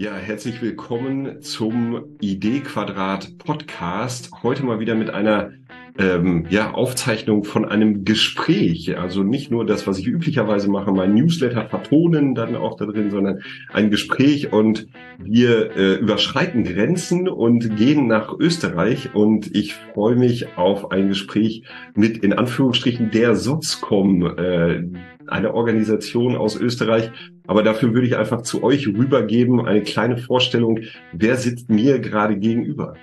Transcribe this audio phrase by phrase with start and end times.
[0.00, 4.30] Ja, herzlich willkommen zum Idee Quadrat Podcast.
[4.44, 5.50] Heute mal wieder mit einer
[5.98, 8.96] ähm, ja, Aufzeichnung von einem Gespräch.
[8.96, 13.10] Also nicht nur das, was ich üblicherweise mache, mein Newsletter vertonen dann auch da drin,
[13.10, 13.40] sondern
[13.72, 14.86] ein Gespräch und
[15.18, 21.64] wir äh, überschreiten Grenzen und gehen nach Österreich und ich freue mich auf ein Gespräch
[21.94, 24.84] mit in Anführungsstrichen der Sotzcom, äh,
[25.26, 27.10] eine Organisation aus Österreich.
[27.46, 30.80] Aber dafür würde ich einfach zu euch rübergeben, eine kleine Vorstellung.
[31.12, 32.94] Wer sitzt mir gerade gegenüber?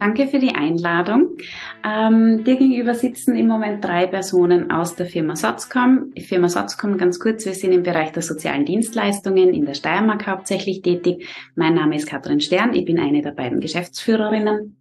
[0.00, 1.36] Danke für die Einladung.
[1.84, 6.14] Ähm, dir gegenüber sitzen im Moment drei Personen aus der Firma Sotzcom.
[6.16, 10.26] Die Firma Sotzcom, ganz kurz, wir sind im Bereich der sozialen Dienstleistungen in der Steiermark
[10.26, 11.28] hauptsächlich tätig.
[11.54, 14.74] Mein Name ist Katrin Stern, ich bin eine der beiden Geschäftsführerinnen.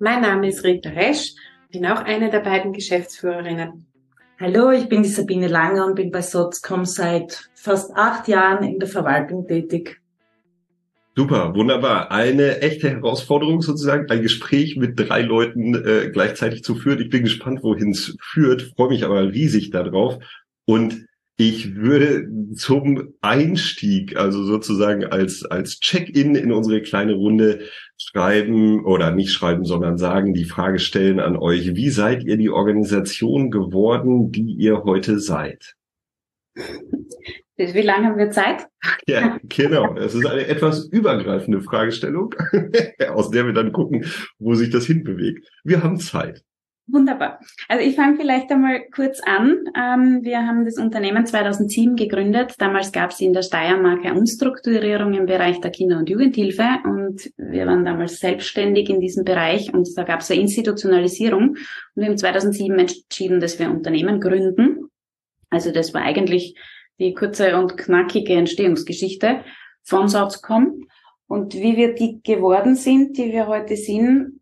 [0.00, 1.34] Mein Name ist Rita Resch,
[1.70, 3.86] bin auch eine der beiden Geschäftsführerinnen.
[4.40, 8.80] Hallo, ich bin die Sabine Langer und bin bei Sotzcom seit fast acht Jahren in
[8.80, 10.00] der Verwaltung tätig.
[11.18, 12.12] Super, wunderbar.
[12.12, 17.00] Eine echte Herausforderung sozusagen, ein Gespräch mit drei Leuten äh, gleichzeitig zu führen.
[17.00, 20.22] Ich bin gespannt, wohin es führt, freue mich aber riesig darauf.
[20.64, 27.62] Und ich würde zum Einstieg, also sozusagen als, als Check-in in unsere kleine Runde
[27.96, 32.50] schreiben oder nicht schreiben, sondern sagen, die Frage stellen an euch, wie seid ihr die
[32.50, 35.74] Organisation geworden, die ihr heute seid?
[37.58, 38.68] Wie lange haben wir Zeit?
[39.08, 39.96] Ja, genau.
[39.96, 42.32] Es ist eine etwas übergreifende Fragestellung,
[43.12, 44.06] aus der wir dann gucken,
[44.38, 45.50] wo sich das hinbewegt.
[45.64, 46.44] Wir haben Zeit.
[46.90, 47.40] Wunderbar.
[47.68, 49.64] Also ich fange vielleicht einmal kurz an.
[49.76, 52.54] Ähm, wir haben das Unternehmen 2007 gegründet.
[52.58, 57.30] Damals gab es in der Steiermark eine Umstrukturierung im Bereich der Kinder- und Jugendhilfe und
[57.36, 61.58] wir waren damals selbstständig in diesem Bereich und da gab es eine Institutionalisierung und
[61.94, 64.88] wir haben 2007 entschieden, dass wir Unternehmen gründen.
[65.50, 66.54] Also das war eigentlich
[66.98, 69.44] die kurze und knackige Entstehungsgeschichte
[69.82, 70.88] von Satzcom.
[71.26, 74.40] Und wie wir die geworden sind, die wir heute sind,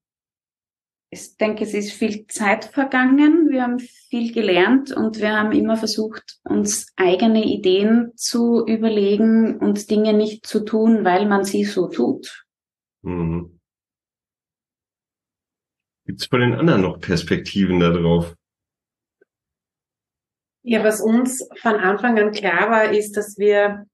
[1.11, 3.49] ich denke, es ist viel Zeit vergangen.
[3.51, 9.91] Wir haben viel gelernt und wir haben immer versucht, uns eigene Ideen zu überlegen und
[9.91, 12.45] Dinge nicht zu tun, weil man sie so tut.
[13.03, 13.61] Mhm.
[16.07, 18.35] Gibt es bei den anderen noch Perspektiven darauf?
[20.69, 23.87] Ja, was uns von Anfang an klar war, ist, dass wir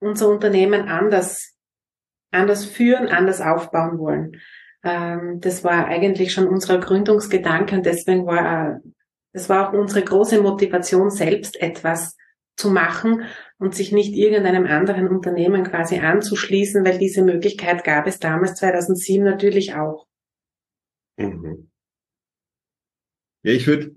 [0.00, 1.54] unser Unternehmen anders,
[2.30, 4.40] anders führen, anders aufbauen wollen.
[4.82, 8.80] Ähm, das war eigentlich schon unser Gründungsgedanke und deswegen war,
[9.34, 12.16] das war auch unsere große Motivation, selbst etwas
[12.56, 13.24] zu machen
[13.58, 19.22] und sich nicht irgendeinem anderen Unternehmen quasi anzuschließen, weil diese Möglichkeit gab es damals 2007
[19.22, 20.06] natürlich auch.
[21.18, 21.70] Mhm.
[23.42, 23.94] Ja, ich würde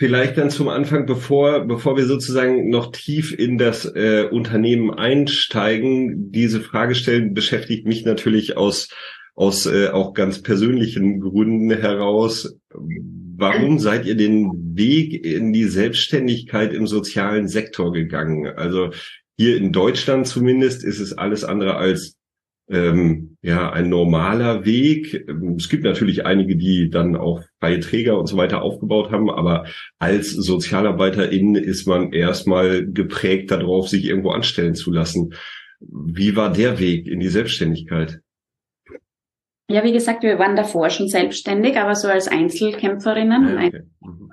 [0.00, 6.30] Vielleicht dann zum Anfang, bevor, bevor wir sozusagen noch tief in das äh, Unternehmen einsteigen,
[6.30, 8.90] diese Frage stellen, beschäftigt mich natürlich aus,
[9.34, 12.56] aus äh, auch ganz persönlichen Gründen heraus.
[12.70, 18.46] Warum seid ihr den Weg in die Selbstständigkeit im sozialen Sektor gegangen?
[18.46, 18.90] Also
[19.36, 22.17] hier in Deutschland zumindest ist es alles andere als
[22.70, 25.26] ähm, ja ein normaler Weg.
[25.56, 29.66] Es gibt natürlich einige, die dann auch freie Träger und so weiter aufgebaut haben, aber
[29.98, 35.34] als Sozialarbeiterin ist man erstmal geprägt darauf, sich irgendwo anstellen zu lassen.
[35.80, 38.20] Wie war der Weg in die Selbstständigkeit?
[39.70, 43.48] Ja, wie gesagt, wir waren davor schon selbstständig, aber so als Einzelkämpferinnen.
[43.48, 43.82] Ja, okay.
[44.00, 44.30] mhm.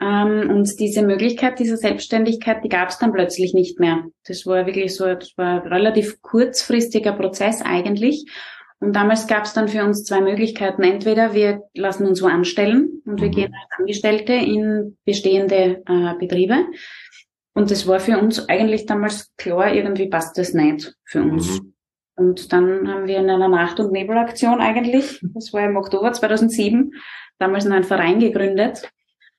[0.00, 4.04] Ähm, und diese Möglichkeit dieser Selbstständigkeit, die gab es dann plötzlich nicht mehr.
[4.26, 8.26] Das war wirklich so, das war ein relativ kurzfristiger Prozess eigentlich.
[8.80, 10.84] Und damals gab es dann für uns zwei Möglichkeiten.
[10.84, 13.32] Entweder wir lassen uns wo anstellen und wir mhm.
[13.32, 16.64] gehen als Angestellte in bestehende äh, Betriebe.
[17.54, 21.60] Und das war für uns eigentlich damals klar, irgendwie passt das nicht für uns.
[21.60, 21.74] Mhm.
[22.14, 26.92] Und dann haben wir in einer Nacht- und Nebelaktion eigentlich, das war im Oktober 2007,
[27.38, 28.88] damals einen Verein gegründet,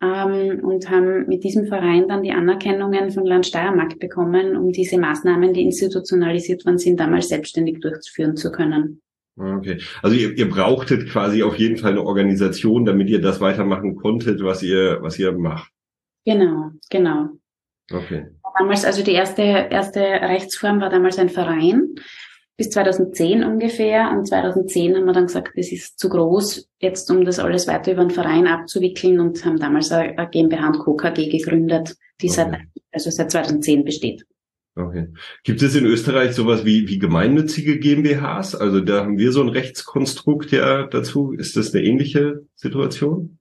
[0.02, 4.98] ähm, und haben mit diesem Verein dann die Anerkennungen von Land Steiermark bekommen, um diese
[4.98, 9.02] Maßnahmen, die institutionalisiert worden sind, damals selbstständig durchführen zu können.
[9.38, 9.82] Okay.
[10.02, 14.44] Also ihr, ihr brauchtet quasi auf jeden Fall eine Organisation, damit ihr das weitermachen konntet,
[14.44, 15.72] was ihr, was ihr macht.
[16.26, 17.30] Genau, genau.
[17.92, 18.28] Okay.
[18.58, 21.96] Damals, also die erste, erste Rechtsform war damals ein Verein
[22.60, 24.12] bis 2010 ungefähr.
[24.12, 27.94] Und 2010 haben wir dann gesagt, das ist zu groß, jetzt um das alles weiter
[27.94, 30.96] über einen Verein abzuwickeln und haben damals eine GmbH und Co.
[30.98, 32.36] KG gegründet, die okay.
[32.36, 32.60] seit,
[32.92, 34.26] also seit 2010 besteht.
[34.76, 35.08] Okay.
[35.46, 38.56] Gibt es in Österreich sowas wie, wie gemeinnützige GmbHs?
[38.56, 41.32] Also da haben wir so ein Rechtskonstrukt ja dazu.
[41.32, 43.40] Ist das eine ähnliche Situation?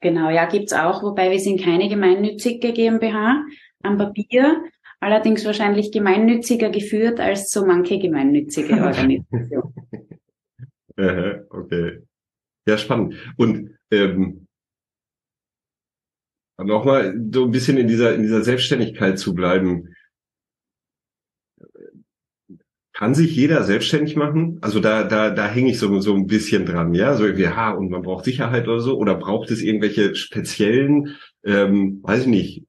[0.00, 3.44] Genau, ja, gibt's auch, wobei wir sind keine gemeinnützige GmbH
[3.82, 4.62] am Papier.
[5.02, 9.74] Allerdings wahrscheinlich gemeinnütziger geführt als so manche gemeinnützige Organisation.
[11.50, 11.98] okay.
[12.66, 13.16] Ja, spannend.
[13.36, 14.46] Und ähm,
[16.58, 19.88] nochmal so ein bisschen in dieser, in dieser Selbstständigkeit zu bleiben.
[22.94, 24.58] Kann sich jeder selbstständig machen?
[24.60, 27.70] Also da, da, da hänge ich so, so ein bisschen dran, ja, so irgendwie, ha,
[27.70, 32.66] und man braucht Sicherheit oder so, oder braucht es irgendwelche speziellen, ähm, weiß ich nicht,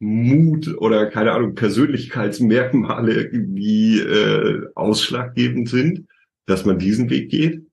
[0.00, 6.08] Mut oder keine Ahnung, Persönlichkeitsmerkmale, die äh, ausschlaggebend sind,
[6.46, 7.66] dass man diesen Weg geht?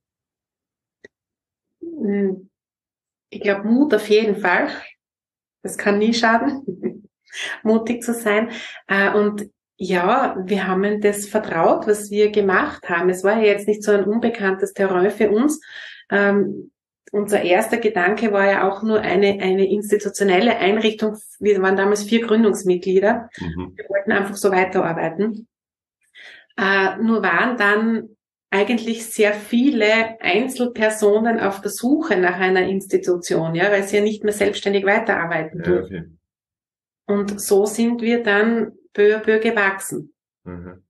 [1.82, 2.50] Hm.
[3.30, 4.70] Ich glaube, Mut auf jeden Fall.
[5.64, 7.10] Das kann nie schaden,
[7.64, 8.52] mutig zu sein.
[8.88, 13.10] Äh, und ja, wir haben das vertraut, was wir gemacht haben.
[13.10, 15.62] Es war ja jetzt nicht so ein unbekanntes Terrain für uns.
[16.10, 16.72] Ähm,
[17.12, 21.18] unser erster Gedanke war ja auch nur eine, eine institutionelle Einrichtung.
[21.40, 23.30] Wir waren damals vier Gründungsmitglieder.
[23.40, 23.74] Mhm.
[23.76, 25.48] Wir wollten einfach so weiterarbeiten.
[26.58, 28.10] Äh, nur waren dann
[28.50, 34.24] eigentlich sehr viele Einzelpersonen auf der Suche nach einer Institution, ja, weil sie ja nicht
[34.24, 36.04] mehr selbstständig weiterarbeiten ja, okay.
[37.06, 40.14] Und so sind wir dann peu à peu gewachsen.
[40.44, 40.84] Mhm.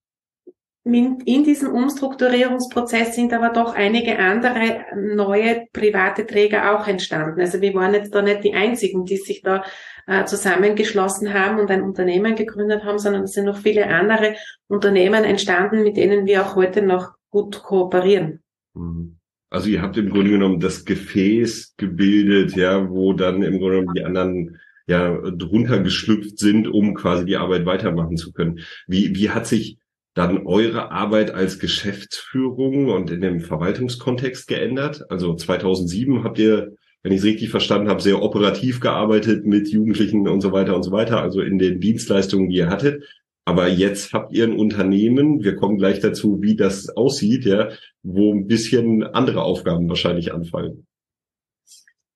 [0.94, 7.42] In diesem Umstrukturierungsprozess sind aber doch einige andere neue private Träger auch entstanden.
[7.42, 9.64] Also wir waren jetzt da nicht die einzigen, die sich da
[10.08, 14.36] äh, zusammengeschlossen haben und ein Unternehmen gegründet haben, sondern es sind noch viele andere
[14.68, 18.42] Unternehmen entstanden, mit denen wir auch heute noch gut kooperieren.
[18.74, 19.18] Mhm.
[19.50, 23.96] Also ihr habt im Grunde genommen das Gefäß gebildet, ja, wo dann im Grunde genommen
[23.96, 28.60] die anderen ja drunter geschlüpft sind, um quasi die Arbeit weitermachen zu können.
[28.88, 29.78] Wie, wie hat sich
[30.18, 35.04] dann eure Arbeit als Geschäftsführung und in dem Verwaltungskontext geändert?
[35.10, 40.28] Also 2007 habt ihr, wenn ich es richtig verstanden habe, sehr operativ gearbeitet mit Jugendlichen
[40.28, 43.04] und so weiter und so weiter, also in den Dienstleistungen, die ihr hattet.
[43.46, 47.70] Aber jetzt habt ihr ein Unternehmen, wir kommen gleich dazu, wie das aussieht, ja,
[48.02, 50.88] wo ein bisschen andere Aufgaben wahrscheinlich anfallen.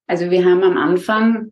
[0.07, 1.51] Also wir haben am Anfang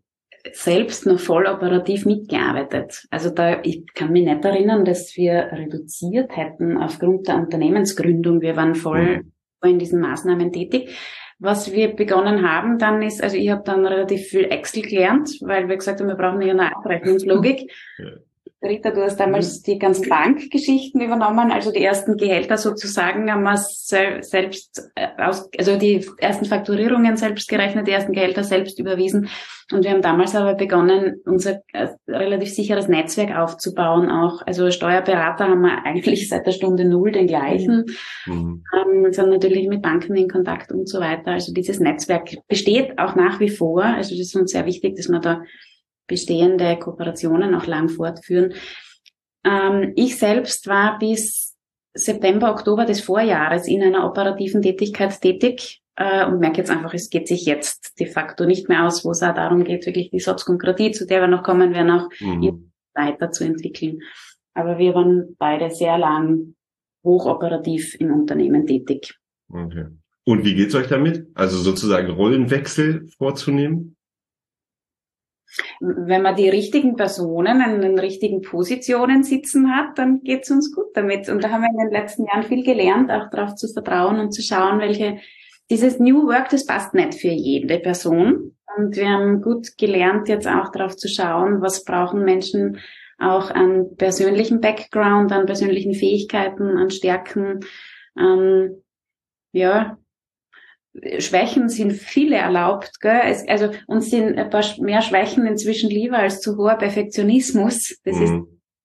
[0.54, 3.06] selbst noch voll operativ mitgearbeitet.
[3.10, 8.42] Also da, ich kann mich nicht erinnern, dass wir reduziert hätten aufgrund der Unternehmensgründung.
[8.42, 9.24] Wir waren voll
[9.64, 9.70] mhm.
[9.70, 10.98] in diesen Maßnahmen tätig.
[11.40, 15.70] Was wir begonnen haben dann ist, also ich habe dann relativ viel Excel gelernt, weil
[15.70, 17.72] wir gesagt haben, wir brauchen ja eine Abrechnungslogik.
[18.62, 19.64] Rita, du hast damals mhm.
[19.64, 25.78] die ganzen Bankgeschichten übernommen, also die ersten Gehälter sozusagen haben wir selbst äh, aus, also
[25.78, 29.30] die ersten Fakturierungen selbst gerechnet, die ersten Gehälter selbst überwiesen.
[29.72, 34.42] Und wir haben damals aber begonnen, unser äh, relativ sicheres Netzwerk aufzubauen auch.
[34.46, 37.86] Also Steuerberater haben wir eigentlich seit der Stunde Null den gleichen,
[38.26, 38.64] mhm.
[38.76, 41.32] ähm, sind natürlich mit Banken in Kontakt und so weiter.
[41.32, 43.84] Also dieses Netzwerk besteht auch nach wie vor.
[43.84, 45.44] Also das ist uns sehr wichtig, dass wir da
[46.10, 48.54] bestehende Kooperationen auch lang fortführen.
[49.46, 51.56] Ähm, ich selbst war bis
[51.94, 57.10] September, Oktober des Vorjahres in einer operativen Tätigkeit tätig äh, und merke jetzt einfach, es
[57.10, 60.20] geht sich jetzt de facto nicht mehr aus, wo es auch darum geht, wirklich die
[60.20, 62.72] Sotzkonkratie, zu der wir noch kommen werden, auch mhm.
[62.94, 64.00] weiterzuentwickeln.
[64.54, 66.56] Aber wir waren beide sehr lang
[67.04, 69.16] hochoperativ im Unternehmen tätig.
[69.50, 69.86] Okay.
[70.26, 71.28] Und wie geht's euch damit?
[71.34, 73.96] Also sozusagen Rollenwechsel vorzunehmen?
[75.80, 80.88] Wenn man die richtigen Personen an den richtigen Positionen sitzen hat, dann geht's uns gut
[80.94, 81.30] damit.
[81.30, 84.32] Und da haben wir in den letzten Jahren viel gelernt, auch darauf zu vertrauen und
[84.32, 85.18] zu schauen, welche
[85.70, 88.56] dieses New Work, das passt nicht für jede Person.
[88.78, 92.80] Und wir haben gut gelernt, jetzt auch darauf zu schauen, was brauchen Menschen
[93.20, 97.60] auch an persönlichen Background, an persönlichen Fähigkeiten, an Stärken,
[98.18, 98.82] ähm,
[99.52, 99.98] ja,
[101.20, 103.22] Schwächen sind viele erlaubt, gell?
[103.26, 107.98] Es, also uns sind ein paar mehr Schwächen inzwischen lieber als zu hoher Perfektionismus.
[108.04, 108.24] Das mhm.
[108.24, 108.34] ist,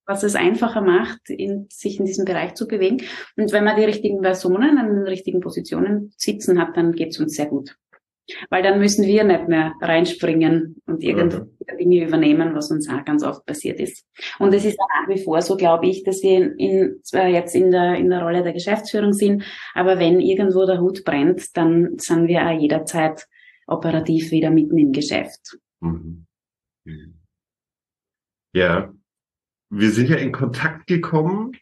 [0.06, 3.02] was es einfacher macht, in, sich in diesem Bereich zu bewegen.
[3.36, 7.34] Und wenn man die richtigen Personen an den richtigen Positionen sitzen hat, dann geht's uns
[7.34, 7.76] sehr gut.
[8.50, 11.76] Weil dann müssen wir nicht mehr reinspringen und irgendwelche okay.
[11.78, 14.06] Dinge übernehmen, was uns auch ganz oft passiert ist.
[14.38, 17.70] Und es ist nach wie vor so, glaube ich, dass wir in, zwar jetzt in
[17.70, 22.28] der, in der Rolle der Geschäftsführung sind, aber wenn irgendwo der Hut brennt, dann sind
[22.28, 23.26] wir auch jederzeit
[23.66, 25.58] operativ wieder mitten im Geschäft.
[25.80, 26.26] Mhm.
[26.84, 27.20] mhm.
[28.56, 28.94] Ja,
[29.68, 31.56] wir sind ja in Kontakt gekommen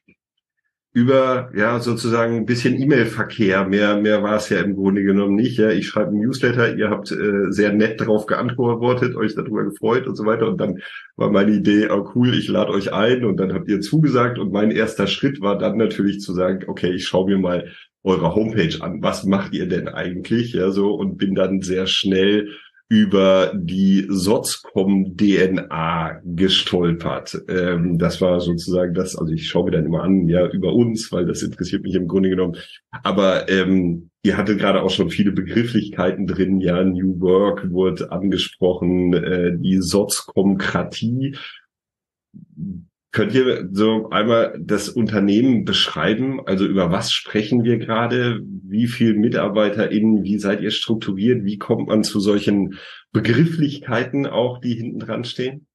[0.95, 3.67] über ja sozusagen ein bisschen E-Mail-Verkehr.
[3.67, 5.57] Mehr mehr war es ja im Grunde genommen nicht.
[5.59, 10.07] Ja, ich schreibe ein Newsletter, ihr habt äh, sehr nett darauf geantwortet, euch darüber gefreut
[10.07, 10.49] und so weiter.
[10.49, 10.81] Und dann
[11.17, 14.39] war meine Idee, oh cool, ich lade euch ein und dann habt ihr zugesagt.
[14.39, 17.71] Und mein erster Schritt war dann natürlich zu sagen, okay, ich schaue mir mal
[18.03, 19.03] eure Homepage an.
[19.03, 20.53] Was macht ihr denn eigentlich?
[20.53, 22.49] Ja, so und bin dann sehr schnell
[22.93, 27.43] über die Sotzcom-DNA gestolpert.
[27.49, 31.11] Ähm, das war sozusagen das, also ich schaue mir dann immer an, ja, über uns,
[31.11, 32.59] weil das interessiert mich im Grunde genommen.
[32.91, 39.15] Aber ähm, ihr hattet gerade auch schon viele Begrifflichkeiten drin, ja, New Work wurde angesprochen,
[39.15, 41.39] äh, die Sotzkomkratie.
[43.13, 46.41] Könnt ihr so einmal das Unternehmen beschreiben?
[46.47, 48.41] Also über was sprechen wir gerade?
[48.43, 50.23] Wie viel MitarbeiterInnen?
[50.25, 51.45] Wie seid ihr strukturiert?
[51.45, 52.79] Wie kommt man zu solchen
[53.13, 55.67] Begrifflichkeiten auch, die hinten dran stehen?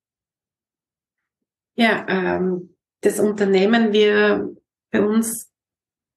[1.76, 4.56] Ja, ähm, das Unternehmen, wir
[4.90, 5.52] bei uns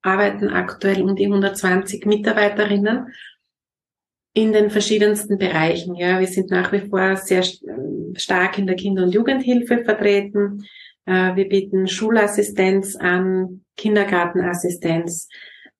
[0.00, 3.08] arbeiten aktuell um die 120 Mitarbeiterinnen
[4.32, 5.96] in den verschiedensten Bereichen.
[5.96, 7.42] Ja, wir sind nach wie vor sehr
[8.14, 10.64] stark in der Kinder- und Jugendhilfe vertreten.
[11.06, 15.28] Äh, wir bieten Schulassistenz an, Kindergartenassistenz.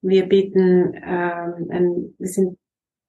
[0.01, 2.57] Wir bieten, ähm, ein, wir sind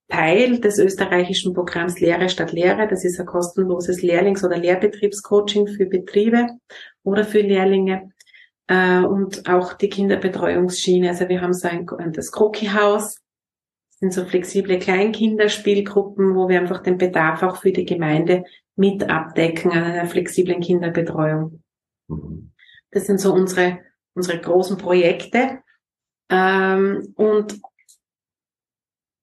[0.09, 2.87] Teil des österreichischen Programms Lehre statt Lehre.
[2.87, 6.49] Das ist ein kostenloses Lehrlings- oder Lehrbetriebscoaching für Betriebe
[7.03, 8.13] oder für Lehrlinge.
[8.67, 11.09] Äh, und auch die Kinderbetreuungsschiene.
[11.09, 13.21] Also wir haben so ein, das Kroki-Haus.
[13.91, 18.45] Das sind so flexible Kleinkinderspielgruppen, wo wir einfach den Bedarf auch für die Gemeinde
[18.77, 21.62] mit abdecken an einer flexiblen Kinderbetreuung.
[22.91, 23.81] Das sind so unsere,
[24.15, 25.63] unsere großen Projekte.
[26.29, 27.61] Ähm, und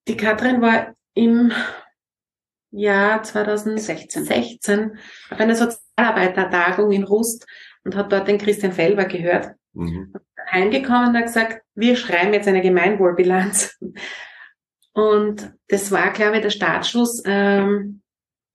[0.07, 1.51] die Katrin war im
[2.71, 4.97] Jahr 2016 16
[5.29, 7.45] auf einer Sozialarbeitertagung in Rust
[7.83, 9.55] und hat dort den Christian Felber gehört.
[9.73, 10.13] Mhm.
[10.51, 13.77] Heimgekommen und hat gesagt, wir schreiben jetzt eine Gemeinwohlbilanz.
[14.93, 18.01] Und das war, glaube ich, der Startschuss, ähm,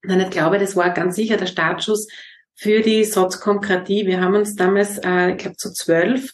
[0.03, 2.07] nein, ich glaube, das war ganz sicher der Startschuss
[2.55, 4.07] für die Soziokratie.
[4.07, 6.31] Wir haben uns damals, äh, ich glaube, zu zwölf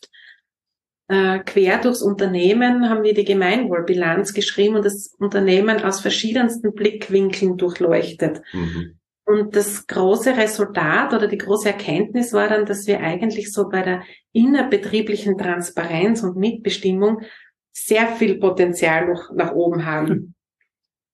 [1.11, 7.57] äh, quer durchs Unternehmen haben wir die Gemeinwohlbilanz geschrieben und das Unternehmen aus verschiedensten Blickwinkeln
[7.57, 8.41] durchleuchtet.
[8.53, 8.97] Mhm.
[9.25, 13.81] Und das große Resultat oder die große Erkenntnis war dann, dass wir eigentlich so bei
[13.81, 17.21] der innerbetrieblichen Transparenz und Mitbestimmung
[17.73, 20.33] sehr viel Potenzial noch nach oben haben.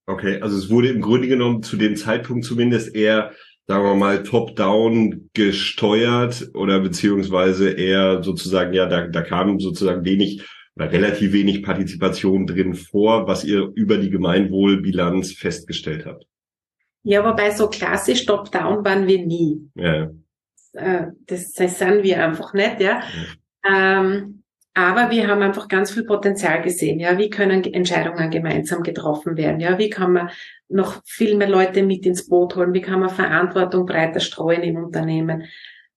[0.05, 3.33] Okay, also es wurde im Grunde genommen zu dem Zeitpunkt zumindest eher
[3.67, 10.47] sagen wir mal, top-down gesteuert oder beziehungsweise eher sozusagen, ja, da, da kam sozusagen wenig
[10.75, 16.25] oder relativ wenig Partizipation drin vor, was ihr über die Gemeinwohlbilanz festgestellt habt.
[17.03, 19.69] Ja, wobei so klassisch top-down waren wir nie.
[19.75, 20.11] Ja.
[20.73, 23.01] Äh, das, das sind wir einfach nicht, ja.
[23.65, 24.01] ja.
[24.01, 24.43] Ähm,
[24.77, 26.99] aber wir haben einfach ganz viel Potenzial gesehen.
[26.99, 29.59] Ja, wie können Entscheidungen gemeinsam getroffen werden?
[29.59, 30.29] Ja, wie kann man
[30.69, 32.75] noch viel mehr Leute mit ins Boot holen?
[32.75, 35.45] Wie kann man Verantwortung breiter streuen im Unternehmen?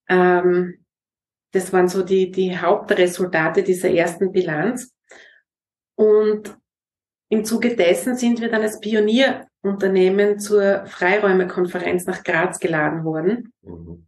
[0.09, 0.83] Ähm,
[1.51, 4.91] das waren so die, die Hauptresultate dieser ersten Bilanz.
[5.93, 6.57] Und
[7.29, 14.07] im Zuge dessen sind wir dann als Pionierunternehmen zur Freiräumekonferenz nach Graz geladen worden mhm.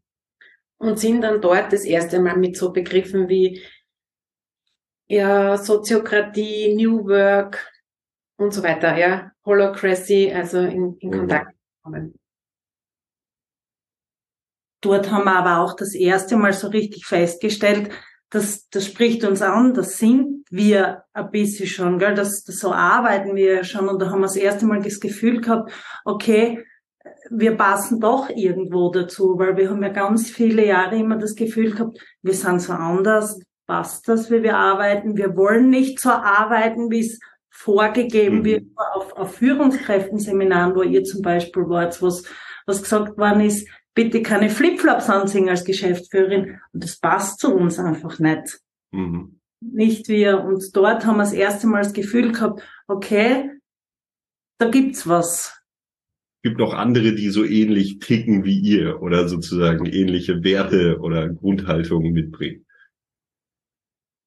[0.78, 3.62] und sind dann dort das erste Mal mit so Begriffen wie
[5.08, 7.72] ja, Soziokratie, New Work
[8.38, 11.18] und so weiter, ja, Holocracy, also in, in mhm.
[11.20, 12.20] Kontakt kommen.
[14.82, 17.90] Dort haben wir aber auch das erste Mal so richtig festgestellt,
[18.30, 22.16] dass das spricht uns an, das sind wir ein bisschen schon, gell?
[22.16, 25.40] Das, das so arbeiten wir schon und da haben wir das erste Mal das Gefühl
[25.40, 25.72] gehabt,
[26.04, 26.66] okay,
[27.30, 31.72] wir passen doch irgendwo dazu, weil wir haben ja ganz viele Jahre immer das Gefühl
[31.72, 33.40] gehabt, wir sind so anders,
[33.74, 35.18] passt das, wie wir arbeiten.
[35.18, 38.46] Wir wollen nicht so arbeiten, wie es vorgegeben mhm.
[38.46, 42.24] wird auf, auf Führungskräftenseminaren, wo ihr zum Beispiel wart, was,
[42.68, 46.60] was gesagt worden ist, bitte keine Flipflops anziehen als Geschäftsführerin.
[46.72, 48.60] Und das passt zu uns einfach nicht.
[48.92, 49.40] Mhm.
[49.60, 50.44] Nicht wir.
[50.44, 53.50] Und dort haben wir das erste Mal das Gefühl gehabt, okay,
[54.60, 55.60] da gibt's was.
[56.44, 62.14] Gibt noch andere, die so ähnlich ticken wie ihr oder sozusagen ähnliche Werte oder Grundhaltungen
[62.14, 62.63] mitbringen.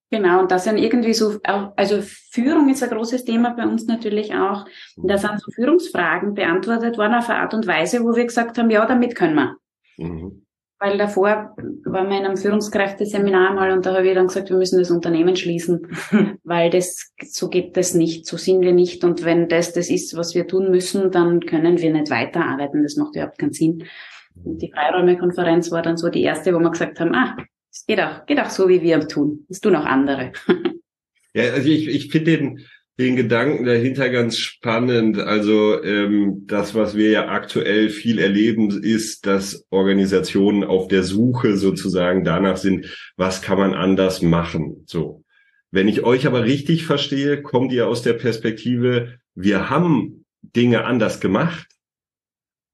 [0.09, 4.33] Genau, und das sind irgendwie so, also Führung ist ein großes Thema bei uns natürlich
[4.33, 4.65] auch.
[4.95, 8.69] Da sind so Führungsfragen beantwortet worden auf eine Art und Weise, wo wir gesagt haben,
[8.69, 9.57] ja, damit können wir.
[9.97, 10.45] Mhm.
[10.79, 14.57] Weil davor waren wir in einem Führungskräfteseminar mal und da habe ich dann gesagt, wir
[14.57, 15.87] müssen das Unternehmen schließen,
[16.43, 19.03] weil das, so geht das nicht, so sind wir nicht.
[19.03, 22.83] Und wenn das das ist, was wir tun müssen, dann können wir nicht weiterarbeiten.
[22.83, 23.85] Das macht überhaupt keinen Sinn.
[24.43, 27.35] Und die Freiräumekonferenz war dann so die erste, wo wir gesagt haben, ah,
[27.77, 29.45] es geht auch, geht auch so, wie wir tun.
[29.49, 30.31] Das tun auch andere.
[31.33, 32.65] ja, also ich, ich finde den,
[32.99, 35.19] den Gedanken dahinter ganz spannend.
[35.19, 41.57] Also ähm, das, was wir ja aktuell viel erleben, ist, dass Organisationen auf der Suche
[41.57, 44.83] sozusagen danach sind, was kann man anders machen.
[44.87, 45.23] So.
[45.69, 51.19] Wenn ich euch aber richtig verstehe, kommt ihr aus der Perspektive, wir haben Dinge anders
[51.19, 51.67] gemacht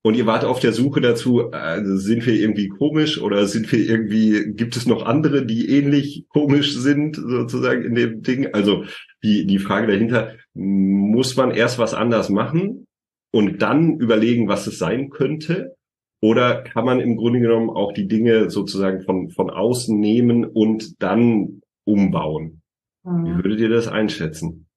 [0.06, 3.80] Und ihr wart auf der Suche dazu, also sind wir irgendwie komisch oder sind wir
[3.80, 8.54] irgendwie, gibt es noch andere, die ähnlich komisch sind, sozusagen in dem Ding?
[8.54, 8.84] Also
[9.24, 12.86] die, die Frage dahinter, muss man erst was anders machen
[13.32, 15.78] und dann überlegen, was es sein könnte?
[16.22, 21.02] Oder kann man im Grunde genommen auch die Dinge sozusagen von, von außen nehmen und
[21.02, 22.62] dann umbauen?
[23.06, 23.26] Mhm.
[23.26, 24.68] Wie würdet ihr das einschätzen?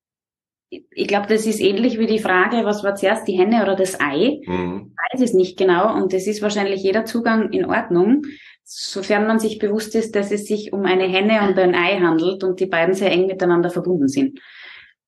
[0.71, 4.01] ich glaube, das ist ähnlich wie die Frage, was war zuerst die Henne oder das
[4.01, 4.41] Ei?
[4.47, 4.95] Mhm.
[5.13, 8.23] Ich weiß es nicht genau und es ist wahrscheinlich jeder Zugang in Ordnung,
[8.65, 12.43] sofern man sich bewusst ist, dass es sich um eine Henne und ein Ei handelt
[12.43, 14.41] und die beiden sehr eng miteinander verbunden sind.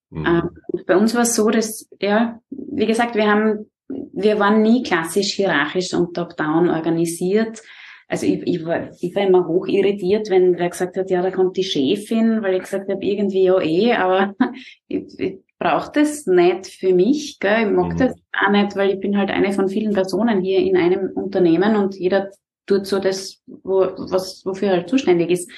[0.09, 0.25] Mhm.
[0.25, 0.49] Ähm,
[0.85, 5.33] bei uns war es so, dass, ja, wie gesagt, wir haben, wir waren nie klassisch
[5.33, 7.61] hierarchisch und top-down organisiert.
[8.07, 11.29] Also ich, ich, war, ich war immer hoch irritiert, wenn wer gesagt hat, ja, da
[11.29, 14.35] kommt die Chefin, weil ich gesagt habe, irgendwie ja eh, aber
[14.87, 17.37] ich, ich braucht es nicht für mich.
[17.39, 17.67] Gell?
[17.67, 17.97] Ich mag mhm.
[17.97, 21.75] das auch nicht, weil ich bin halt eine von vielen Personen hier in einem Unternehmen
[21.75, 22.31] und jeder
[22.65, 25.51] tut so das, wo, was, wofür er halt zuständig ist.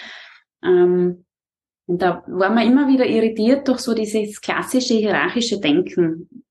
[0.64, 1.26] Ähm,
[1.86, 6.44] und da war man immer wieder irritiert durch so dieses klassische hierarchische Denken,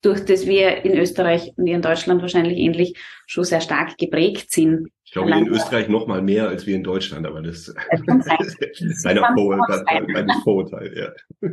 [0.00, 4.88] durch das wir in Österreich und in Deutschland wahrscheinlich ähnlich schon sehr stark geprägt sind.
[5.04, 7.74] Ich glaube, in Österreich noch mal mehr als wir in Deutschland, aber das,
[8.06, 9.04] das ist
[10.12, 11.50] mein Vorurteil, ja.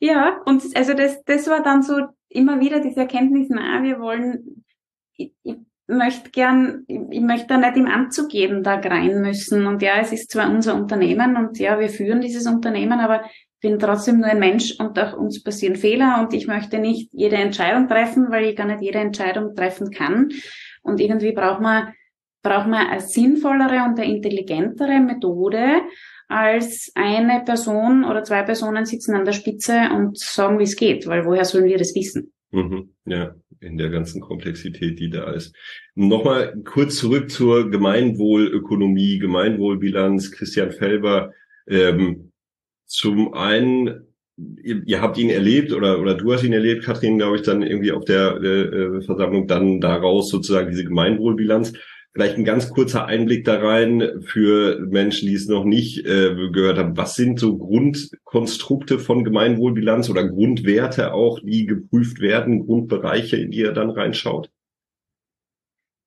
[0.00, 4.64] Ja, und also das, das war dann so immer wieder diese Erkenntnis, na, wir wollen,
[5.16, 9.66] ich, ich möchte gern, ich, ich möchte da nicht im Anzug jeden Tag rein müssen.
[9.66, 13.60] Und ja, es ist zwar unser Unternehmen und ja, wir führen dieses Unternehmen, aber ich
[13.60, 17.36] bin trotzdem nur ein Mensch und auch uns passieren Fehler und ich möchte nicht jede
[17.36, 20.30] Entscheidung treffen, weil ich gar nicht jede Entscheidung treffen kann.
[20.82, 21.92] Und irgendwie braucht man,
[22.42, 25.82] braucht man eine sinnvollere und eine intelligentere Methode,
[26.30, 31.06] als eine Person oder zwei Personen sitzen an der Spitze und sagen, wie es geht,
[31.08, 32.32] weil woher sollen wir das wissen?
[32.52, 35.54] Mhm, ja, in der ganzen Komplexität, die da ist.
[35.96, 41.32] Nochmal kurz zurück zur Gemeinwohlökonomie, Gemeinwohlbilanz, Christian Felber.
[41.68, 42.30] Ähm,
[42.86, 47.36] zum einen, ihr, ihr, habt ihn erlebt oder, oder du hast ihn erlebt, Kathrin, glaube
[47.36, 51.72] ich, dann irgendwie auf der äh, Versammlung, dann daraus sozusagen diese Gemeinwohlbilanz.
[52.12, 56.78] Vielleicht ein ganz kurzer Einblick da rein für Menschen, die es noch nicht äh, gehört
[56.78, 56.96] haben.
[56.96, 63.58] Was sind so Grundkonstrukte von Gemeinwohlbilanz oder Grundwerte auch, die geprüft werden, Grundbereiche, in die
[63.58, 64.50] ihr dann reinschaut?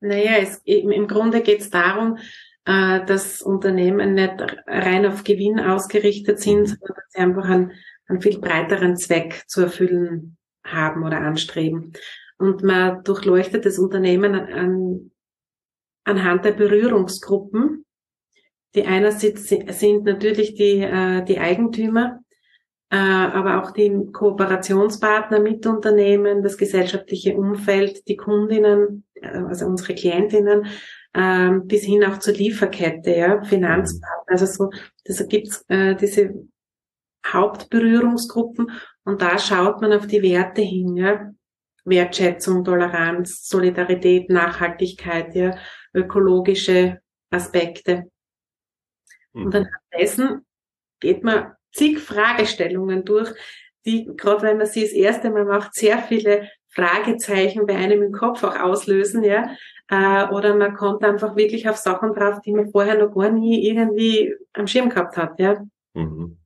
[0.02, 2.18] Naja, es, im Grunde geht es darum,
[2.66, 4.34] äh, dass Unternehmen nicht
[4.68, 6.66] rein auf Gewinn ausgerichtet sind, mhm.
[6.66, 7.72] sondern dass sie einfach einen,
[8.08, 11.94] einen viel breiteren Zweck zu erfüllen haben oder anstreben.
[12.38, 15.12] Und man durchleuchtet das Unternehmen an,
[16.04, 17.86] anhand der Berührungsgruppen.
[18.76, 22.20] Die einerseits sind natürlich die, äh, die Eigentümer,
[22.90, 30.66] äh, aber auch die Kooperationspartner, Mitunternehmen, das gesellschaftliche Umfeld, die Kundinnen, äh, also unsere Klientinnen,
[31.14, 34.34] äh, bis hin auch zur Lieferkette, ja, Finanzpartner.
[34.34, 34.70] Also so,
[35.06, 36.34] das gibt's äh, diese
[37.26, 38.72] Hauptberührungsgruppen
[39.06, 41.32] und da schaut man auf die Werte hin, ja.
[41.86, 45.58] Wertschätzung, Toleranz, Solidarität, Nachhaltigkeit, ja,
[45.94, 48.10] ökologische Aspekte.
[49.34, 49.46] Mhm.
[49.46, 50.46] Und anhand dessen
[51.00, 53.34] geht man zig Fragestellungen durch,
[53.86, 58.12] die, gerade wenn man sie das erste Mal macht, sehr viele Fragezeichen bei einem im
[58.12, 59.56] Kopf auch auslösen, ja.
[59.90, 63.68] Äh, oder man kommt einfach wirklich auf Sachen drauf, die man vorher noch gar nie
[63.68, 65.64] irgendwie am Schirm gehabt hat, ja.
[65.94, 66.38] Mhm.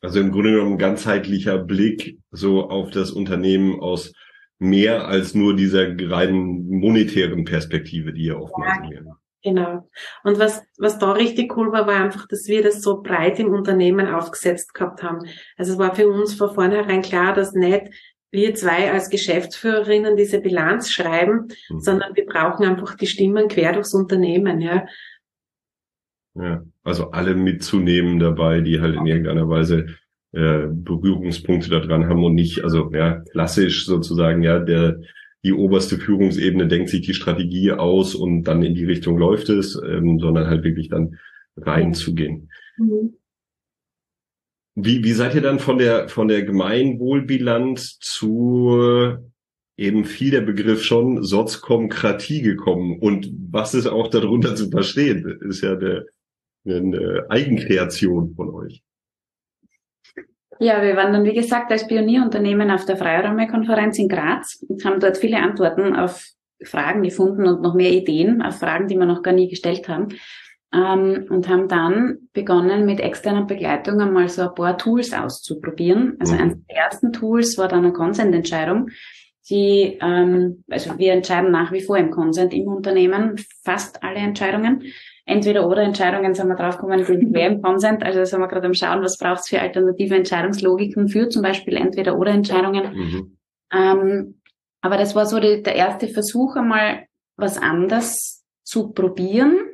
[0.00, 4.12] Also im Grunde genommen ein ganzheitlicher Blick so auf das Unternehmen aus
[4.58, 9.00] mehr als nur dieser reinen monetären Perspektive, die ihr oftmals ja,
[9.44, 9.88] Genau.
[10.24, 13.52] Und was, was da richtig cool war, war einfach, dass wir das so breit im
[13.52, 15.20] Unternehmen aufgesetzt gehabt haben.
[15.56, 17.88] Also es war für uns von vornherein klar, dass nicht
[18.30, 21.80] wir zwei als Geschäftsführerinnen diese Bilanz schreiben, mhm.
[21.80, 24.86] sondern wir brauchen einfach die Stimmen quer durchs Unternehmen, ja.
[26.34, 29.86] Ja, also alle mitzunehmen dabei, die halt in irgendeiner Weise
[30.32, 35.00] äh, Berührungspunkte daran haben und nicht, also ja, klassisch sozusagen, ja, der
[35.44, 39.80] die oberste Führungsebene denkt sich die Strategie aus und dann in die Richtung läuft es,
[39.82, 41.16] ähm, sondern halt wirklich dann
[41.56, 42.50] reinzugehen.
[42.76, 43.14] Mhm.
[44.74, 49.18] Wie, wie seid ihr dann von der von der Gemeinwohlbilanz zu
[49.76, 55.38] eben viel der Begriff schon Soziokratie gekommen und was ist auch darunter zu verstehen?
[55.48, 56.06] Ist ja eine,
[56.64, 58.82] eine Eigenkreation von euch.
[60.60, 64.98] Ja, wir waren dann, wie gesagt, als Pionierunternehmen auf der Freiräumekonferenz in Graz und haben
[64.98, 66.24] dort viele Antworten auf
[66.64, 70.08] Fragen gefunden und noch mehr Ideen auf Fragen, die wir noch gar nie gestellt haben.
[70.74, 76.16] Ähm, und haben dann begonnen, mit externer Begleitung einmal so ein paar Tools auszuprobieren.
[76.18, 76.40] Also mhm.
[76.40, 78.90] eines der ersten Tools war dann eine Consent-Entscheidung.
[79.48, 84.82] die, ähm, also wir entscheiden nach wie vor im Consent im Unternehmen fast alle Entscheidungen.
[85.28, 88.02] Entweder oder Entscheidungen sind wir draufgekommen, wer im Consent.
[88.02, 91.76] Also sind wir gerade am Schauen, was braucht es für alternative Entscheidungslogiken für zum Beispiel
[91.76, 92.94] Entweder oder Entscheidungen.
[92.94, 93.38] Mhm.
[93.70, 94.40] Ähm,
[94.80, 99.67] aber das war so die, der erste Versuch, einmal was anders zu probieren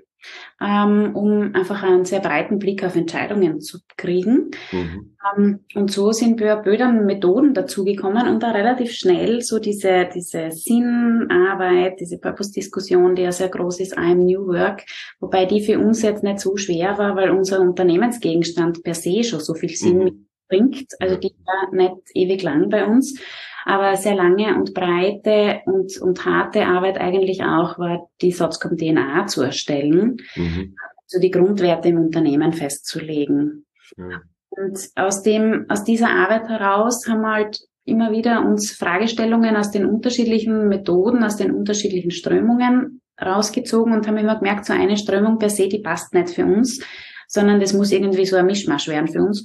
[1.15, 4.51] um einfach einen sehr breiten Blick auf Entscheidungen zu kriegen.
[4.73, 5.17] Mhm.
[5.37, 10.51] Ähm, und so sind wir Bödern Methoden dazugekommen und da relativ schnell so diese, diese
[10.51, 14.85] Sinnarbeit, diese Purpose-Diskussion, die ja sehr groß ist, I'm New Work,
[15.21, 19.41] wobei die für uns jetzt nicht so schwer war, weil unser Unternehmensgegenstand per se schon
[19.41, 20.27] so viel Sinn mhm.
[20.49, 20.89] bringt.
[21.01, 23.19] Also die war nicht ewig lang bei uns.
[23.65, 29.27] Aber sehr lange und breite und, und harte Arbeit eigentlich auch war, die Sotzcom DNA
[29.27, 30.77] zu erstellen, mhm.
[31.05, 33.67] also die Grundwerte im Unternehmen festzulegen.
[33.97, 34.21] Ja.
[34.51, 39.71] Und aus dem, aus dieser Arbeit heraus haben wir halt immer wieder uns Fragestellungen aus
[39.71, 45.39] den unterschiedlichen Methoden, aus den unterschiedlichen Strömungen rausgezogen und haben immer gemerkt, so eine Strömung
[45.39, 46.85] per se, die passt nicht für uns,
[47.29, 49.45] sondern das muss irgendwie so ein Mischmasch werden für uns.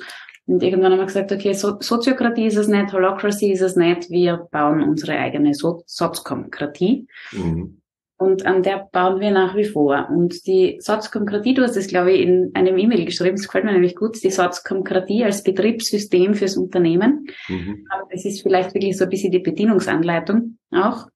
[0.49, 4.09] Und irgendwann haben wir gesagt, okay, so Soziokratie ist es nicht, Holocracy ist es nicht,
[4.09, 7.07] wir bauen unsere eigene so Soziokratie.
[7.31, 7.81] Mhm.
[8.17, 10.09] Und an der bauen wir nach wie vor.
[10.09, 13.73] Und die Soziokratie, du hast es, glaube ich, in einem E-Mail geschrieben, das gefällt mir
[13.73, 17.27] nämlich gut, die Soziokratie als Betriebssystem fürs Unternehmen.
[17.47, 17.85] Mhm.
[17.91, 21.09] Aber das ist vielleicht wirklich so ein bisschen die Bedienungsanleitung auch.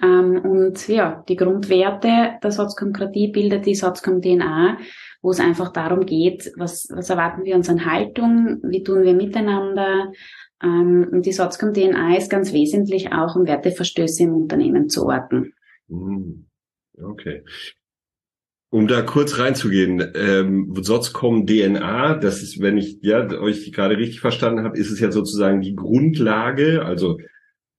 [0.00, 4.78] Ähm, und ja, die Grundwerte der Soziokratie bildet die Sozikom DNA
[5.24, 9.14] wo es einfach darum geht, was, was erwarten wir uns an Haltung, wie tun wir
[9.14, 10.12] miteinander.
[10.62, 15.54] Ähm, und die Sotzcom DNA ist ganz wesentlich auch, um Werteverstöße im Unternehmen zu orten.
[15.88, 16.44] Hm,
[17.02, 17.42] okay.
[18.68, 24.20] Um da kurz reinzugehen, ähm, Sotzcom DNA, das ist, wenn ich ja euch gerade richtig
[24.20, 27.18] verstanden habe, ist es ja sozusagen die Grundlage, also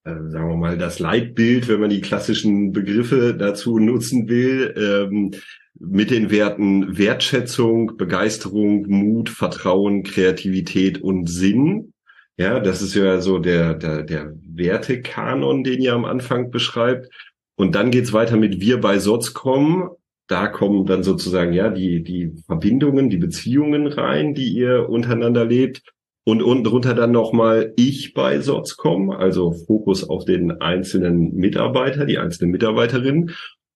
[0.04, 5.32] äh, sagen wir mal das Leitbild, wenn man die klassischen Begriffe dazu nutzen will, ähm,
[5.80, 11.94] mit den Werten Wertschätzung, Begeisterung, Mut, Vertrauen, Kreativität und Sinn.
[12.38, 17.10] Ja, das ist ja so der, der, der Wertekanon, den ihr am Anfang beschreibt.
[17.56, 19.92] Und dann geht's weiter mit Wir bei Sotzcom.
[20.28, 25.82] Da kommen dann sozusagen ja die, die Verbindungen, die Beziehungen rein, die ihr untereinander lebt.
[26.28, 32.18] Und unten drunter dann nochmal Ich bei Sotzcom, also Fokus auf den einzelnen Mitarbeiter, die
[32.18, 33.32] einzelnen Mitarbeiterinnen.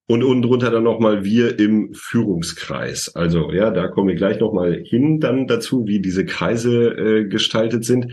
[0.09, 3.15] Und unten drunter dann nochmal wir im Führungskreis.
[3.15, 7.85] Also ja, da kommen wir gleich nochmal hin dann dazu, wie diese Kreise äh, gestaltet
[7.85, 8.11] sind.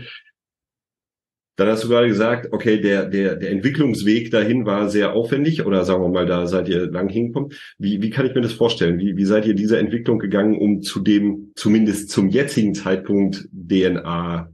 [1.55, 5.85] Dann hast du gerade gesagt, okay, der, der, der Entwicklungsweg dahin war sehr aufwendig oder
[5.85, 7.51] sagen wir mal, da seid ihr lang hingekommen.
[7.79, 8.99] Wie, wie kann ich mir das vorstellen?
[8.99, 14.53] Wie, wie seid ihr dieser Entwicklung gegangen, um zu dem, zumindest zum jetzigen Zeitpunkt DNA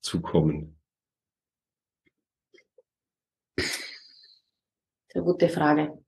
[0.00, 0.78] zu kommen?
[5.12, 6.01] Sehr gute Frage.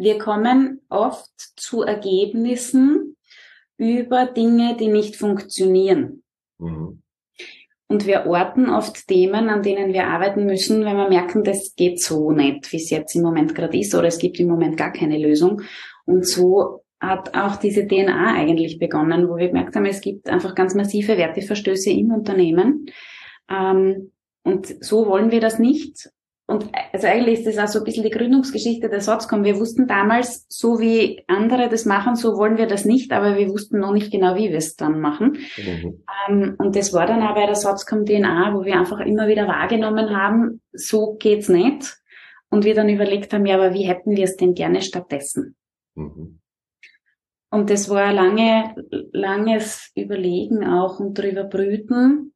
[0.00, 3.16] Wir kommen oft zu Ergebnissen
[3.76, 6.22] über Dinge, die nicht funktionieren.
[6.58, 7.02] Mhm.
[7.86, 12.00] Und wir orten oft Themen, an denen wir arbeiten müssen, wenn wir merken, das geht
[12.00, 14.92] so nicht, wie es jetzt im Moment gerade ist, oder es gibt im Moment gar
[14.92, 15.60] keine Lösung.
[16.06, 20.54] Und so hat auch diese DNA eigentlich begonnen, wo wir gemerkt haben, es gibt einfach
[20.54, 22.86] ganz massive Werteverstöße im Unternehmen.
[23.50, 24.12] Ähm,
[24.44, 26.08] und so wollen wir das nicht.
[26.50, 29.44] Und also eigentlich ist das auch so ein bisschen die Gründungsgeschichte der Sotzcom.
[29.44, 33.48] Wir wussten damals, so wie andere das machen, so wollen wir das nicht, aber wir
[33.50, 35.38] wussten noch nicht genau, wie wir es dann machen.
[35.56, 36.02] Mhm.
[36.28, 39.46] Ähm, und das war dann auch bei der Sotzcom DNA, wo wir einfach immer wieder
[39.46, 41.96] wahrgenommen haben, so geht's nicht.
[42.50, 45.54] Und wir dann überlegt haben, ja, aber wie hätten wir es denn gerne stattdessen?
[45.94, 46.40] Mhm.
[47.52, 48.74] Und das war lange,
[49.12, 52.32] langes Überlegen auch und drüber brüten.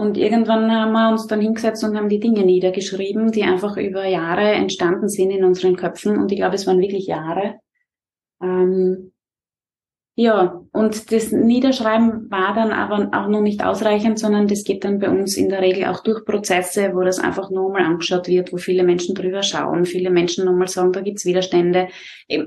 [0.00, 4.06] Und irgendwann haben wir uns dann hingesetzt und haben die Dinge niedergeschrieben, die einfach über
[4.06, 6.16] Jahre entstanden sind in unseren Köpfen.
[6.16, 7.56] Und ich glaube, es waren wirklich Jahre.
[8.42, 9.09] Ähm,
[10.20, 14.98] ja, und das Niederschreiben war dann aber auch noch nicht ausreichend, sondern das geht dann
[14.98, 18.58] bei uns in der Regel auch durch Prozesse, wo das einfach nochmal angeschaut wird, wo
[18.58, 21.88] viele Menschen drüber schauen, viele Menschen nochmal sagen, da gibt's Widerstände.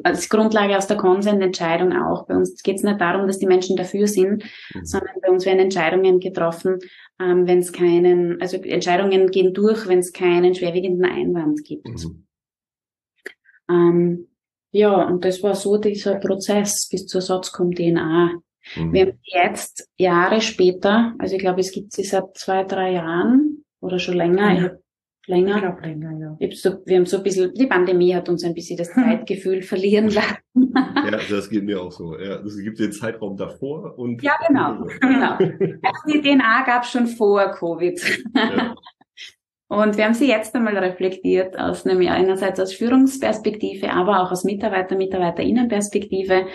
[0.04, 2.28] als Grundlage aus der Konsensentscheidung auch.
[2.28, 4.44] Bei uns geht es nicht darum, dass die Menschen dafür sind,
[4.76, 4.86] mhm.
[4.86, 6.78] sondern bei uns werden Entscheidungen getroffen,
[7.20, 11.88] ähm, wenn es keinen, also Entscheidungen gehen durch, wenn es keinen schwerwiegenden Einwand gibt.
[11.88, 12.28] Mhm.
[13.68, 14.28] Ähm,
[14.74, 18.32] ja, und das war so dieser Prozess bis zur Sotzcom DNA.
[18.76, 18.92] Mhm.
[18.92, 23.64] Wir haben jetzt Jahre später, also ich glaube, es gibt sie seit zwei, drei Jahren
[23.82, 24.52] oder schon länger.
[24.52, 24.72] Ja.
[25.28, 25.56] länger.
[25.58, 26.36] Ich glaube länger, ja.
[26.40, 29.62] Ich so, wir haben so ein bisschen, die Pandemie hat uns ein bisschen das Zeitgefühl
[29.62, 30.38] verlieren lassen.
[30.56, 32.18] ja, das geht mir auch so.
[32.18, 34.24] Ja, es gibt den Zeitraum davor und.
[34.24, 34.86] Ja, genau.
[35.02, 35.34] genau.
[35.34, 38.02] Also die DNA gab es schon vor Covid.
[38.36, 38.76] Ja.
[39.74, 44.44] Und wir haben sie jetzt einmal reflektiert aus einem, einerseits aus Führungsperspektive, aber auch aus
[44.44, 46.46] Mitarbeiter, Mitarbeiterinnenperspektive.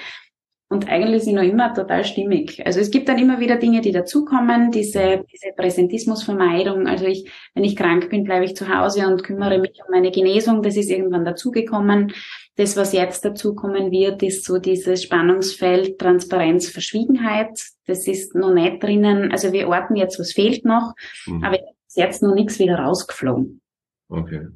[0.71, 2.65] Und eigentlich sind noch immer total stimmig.
[2.65, 6.87] Also es gibt dann immer wieder Dinge, die dazukommen, diese, diese Präsentismusvermeidung.
[6.87, 10.13] Also ich, wenn ich krank bin, bleibe ich zu Hause und kümmere mich um meine
[10.13, 10.63] Genesung.
[10.63, 12.13] Das ist irgendwann dazugekommen.
[12.55, 17.59] Das, was jetzt dazukommen wird, ist so dieses Spannungsfeld Transparenz, Verschwiegenheit.
[17.87, 19.33] Das ist noch nicht drinnen.
[19.33, 20.93] Also wir orten jetzt, was fehlt noch,
[21.27, 21.43] mhm.
[21.43, 23.61] aber ist jetzt noch nichts wieder rausgeflogen.
[24.09, 24.47] Okay.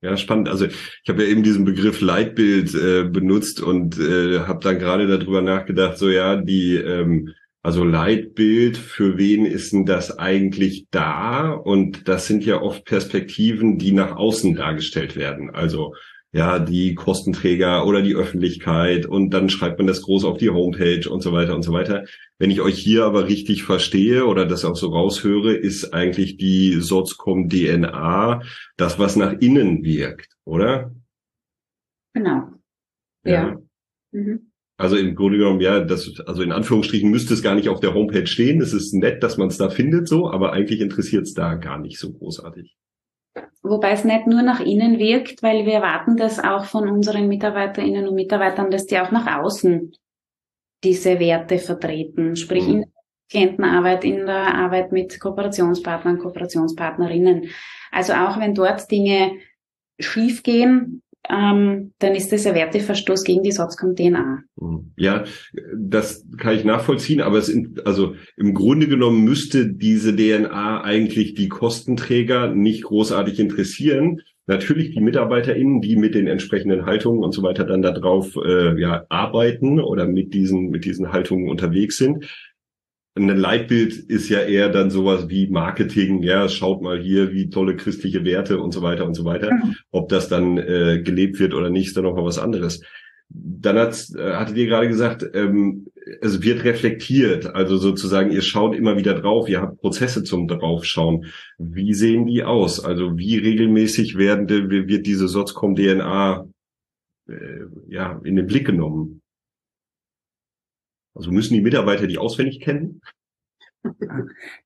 [0.00, 0.48] Ja, spannend.
[0.48, 5.06] Also ich habe ja eben diesen Begriff Leitbild äh, benutzt und äh, habe dann gerade
[5.08, 11.50] darüber nachgedacht, so ja, die ähm, also Leitbild, für wen ist denn das eigentlich da?
[11.50, 15.50] Und das sind ja oft Perspektiven, die nach außen dargestellt werden.
[15.50, 15.94] Also
[16.32, 21.08] ja, die Kostenträger oder die Öffentlichkeit und dann schreibt man das groß auf die Homepage
[21.08, 22.04] und so weiter und so weiter.
[22.38, 26.80] Wenn ich euch hier aber richtig verstehe oder das auch so raushöre, ist eigentlich die
[26.80, 28.42] Sotzcom DNA
[28.76, 30.94] das, was nach innen wirkt, oder?
[32.12, 32.48] Genau.
[33.24, 33.32] Ja.
[33.32, 33.58] ja.
[34.12, 34.50] Mhm.
[34.76, 37.94] Also im Grunde genommen, ja, das, also in Anführungsstrichen müsste es gar nicht auf der
[37.94, 38.60] Homepage stehen.
[38.60, 41.78] Es ist nett, dass man es da findet, so, aber eigentlich interessiert es da gar
[41.78, 42.76] nicht so großartig.
[43.62, 48.08] Wobei es nicht nur nach innen wirkt, weil wir erwarten das auch von unseren Mitarbeiterinnen
[48.08, 49.92] und Mitarbeitern, dass die auch nach außen
[50.84, 52.70] diese Werte vertreten, sprich mhm.
[52.70, 52.88] in der
[53.30, 57.50] Klientenarbeit, in der Arbeit mit Kooperationspartnern, Kooperationspartnerinnen.
[57.90, 59.32] Also auch wenn dort Dinge
[59.98, 64.42] schiefgehen, ähm, dann ist das ein Werteverstoß gegen die SOZCOM-DNA.
[64.56, 64.92] Mhm.
[64.96, 65.24] Ja,
[65.76, 71.34] das kann ich nachvollziehen, aber es in, also im Grunde genommen müsste diese DNA eigentlich
[71.34, 74.22] die Kostenträger nicht großartig interessieren.
[74.46, 79.04] Natürlich die MitarbeiterInnen, die mit den entsprechenden Haltungen und so weiter dann darauf äh, ja,
[79.10, 82.24] arbeiten oder mit diesen, mit diesen Haltungen unterwegs sind
[83.18, 87.76] ein Leitbild ist ja eher dann sowas wie Marketing, ja, schaut mal hier, wie tolle
[87.76, 89.52] christliche Werte und so weiter und so weiter.
[89.52, 89.76] Mhm.
[89.90, 92.80] Ob das dann äh, gelebt wird oder nicht, ist dann noch mal was anderes.
[93.28, 95.86] Dann hat, äh, hattet ihr gerade gesagt, ähm,
[96.20, 101.26] es wird reflektiert, also sozusagen, ihr schaut immer wieder drauf, ihr habt Prozesse zum draufschauen.
[101.58, 102.82] Wie sehen die aus?
[102.82, 106.48] Also wie regelmäßig werden, wird diese Sotzcom-DNA
[107.28, 107.34] äh,
[107.88, 109.20] ja, in den Blick genommen?
[111.18, 113.02] Also müssen die Mitarbeiter die auswendig kennen?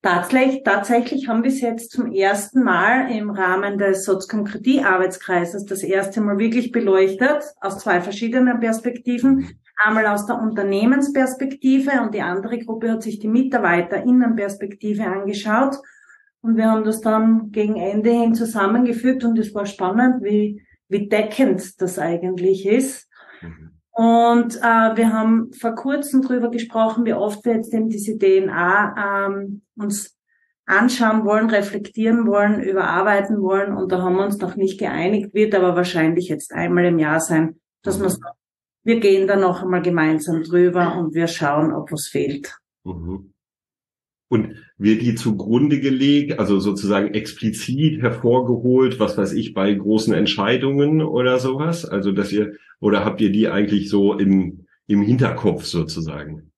[0.02, 6.20] Tatsächlich, tatsächlich haben wir es jetzt zum ersten Mal im Rahmen des Soziokratie-Arbeitskreises das erste
[6.20, 9.48] Mal wirklich beleuchtet, aus zwei verschiedenen Perspektiven.
[9.82, 15.76] Einmal aus der Unternehmensperspektive und die andere Gruppe hat sich die Mitarbeiterinnenperspektive angeschaut.
[16.42, 21.08] Und wir haben das dann gegen Ende hin zusammengefügt und es war spannend, wie, wie
[21.08, 23.08] deckend das eigentlich ist.
[23.92, 29.26] Und äh, wir haben vor kurzem drüber gesprochen, wie oft wir jetzt eben diese DNA
[29.26, 30.16] ähm, uns
[30.64, 33.76] anschauen wollen, reflektieren wollen, überarbeiten wollen.
[33.76, 37.20] Und da haben wir uns noch nicht geeinigt, wird aber wahrscheinlich jetzt einmal im Jahr
[37.20, 38.36] sein, dass man sagt,
[38.84, 42.56] wir gehen da noch einmal gemeinsam drüber und wir schauen, ob was fehlt.
[42.84, 43.32] Mhm.
[44.32, 51.02] Und wird die zugrunde gelegt, also sozusagen explizit hervorgeholt, was weiß ich, bei großen Entscheidungen
[51.02, 51.84] oder sowas?
[51.84, 56.50] Also, dass ihr, oder habt ihr die eigentlich so im, im Hinterkopf sozusagen?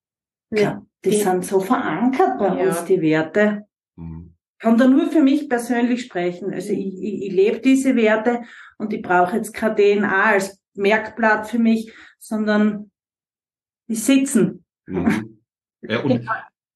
[0.53, 2.69] Ja, die sind so verankert bei ja.
[2.69, 3.65] uns, die Werte.
[3.97, 4.37] Mhm.
[4.61, 6.55] Kann da nur für mich persönlich sprechen.
[6.55, 8.43] Also ich, ich, ich lebe diese Werte
[8.79, 12.93] und ich brauche jetzt kein DNA als Merkblatt für mich, sondern
[13.89, 14.65] die sitzen.
[14.87, 15.41] Mhm.
[15.83, 16.33] Ja, und genau.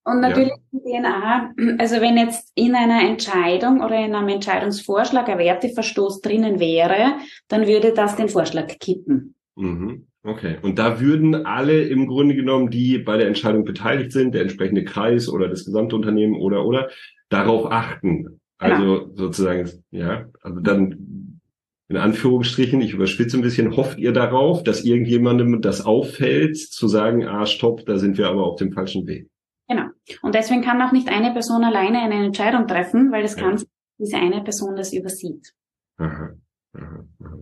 [0.08, 0.56] Und natürlich ja.
[0.72, 6.60] die DNA, also wenn jetzt in einer Entscheidung oder in einem Entscheidungsvorschlag ein Werteverstoß drinnen
[6.60, 7.18] wäre,
[7.48, 9.34] dann würde das den Vorschlag kippen.
[9.56, 10.06] Mhm.
[10.22, 10.56] Okay.
[10.62, 14.84] Und da würden alle im Grunde genommen, die bei der Entscheidung beteiligt sind, der entsprechende
[14.84, 16.88] Kreis oder das gesamte Unternehmen oder oder,
[17.28, 18.40] darauf achten.
[18.56, 19.14] Also genau.
[19.14, 21.40] sozusagen, ja, also dann
[21.88, 27.26] in Anführungsstrichen, ich überspitze ein bisschen, hofft ihr darauf, dass irgendjemandem das auffällt, zu sagen,
[27.26, 29.28] ah, stopp, da sind wir aber auf dem falschen Weg.
[29.68, 29.84] Genau.
[30.22, 33.42] Und deswegen kann auch nicht eine Person alleine eine Entscheidung treffen, weil es ja.
[33.42, 33.62] kann
[33.98, 35.52] diese eine Person das übersieht.
[35.98, 36.30] Aha,
[36.72, 37.38] aha, aha.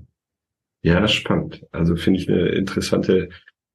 [0.82, 1.64] Ja, spannend.
[1.72, 3.28] Also finde ich eine interessante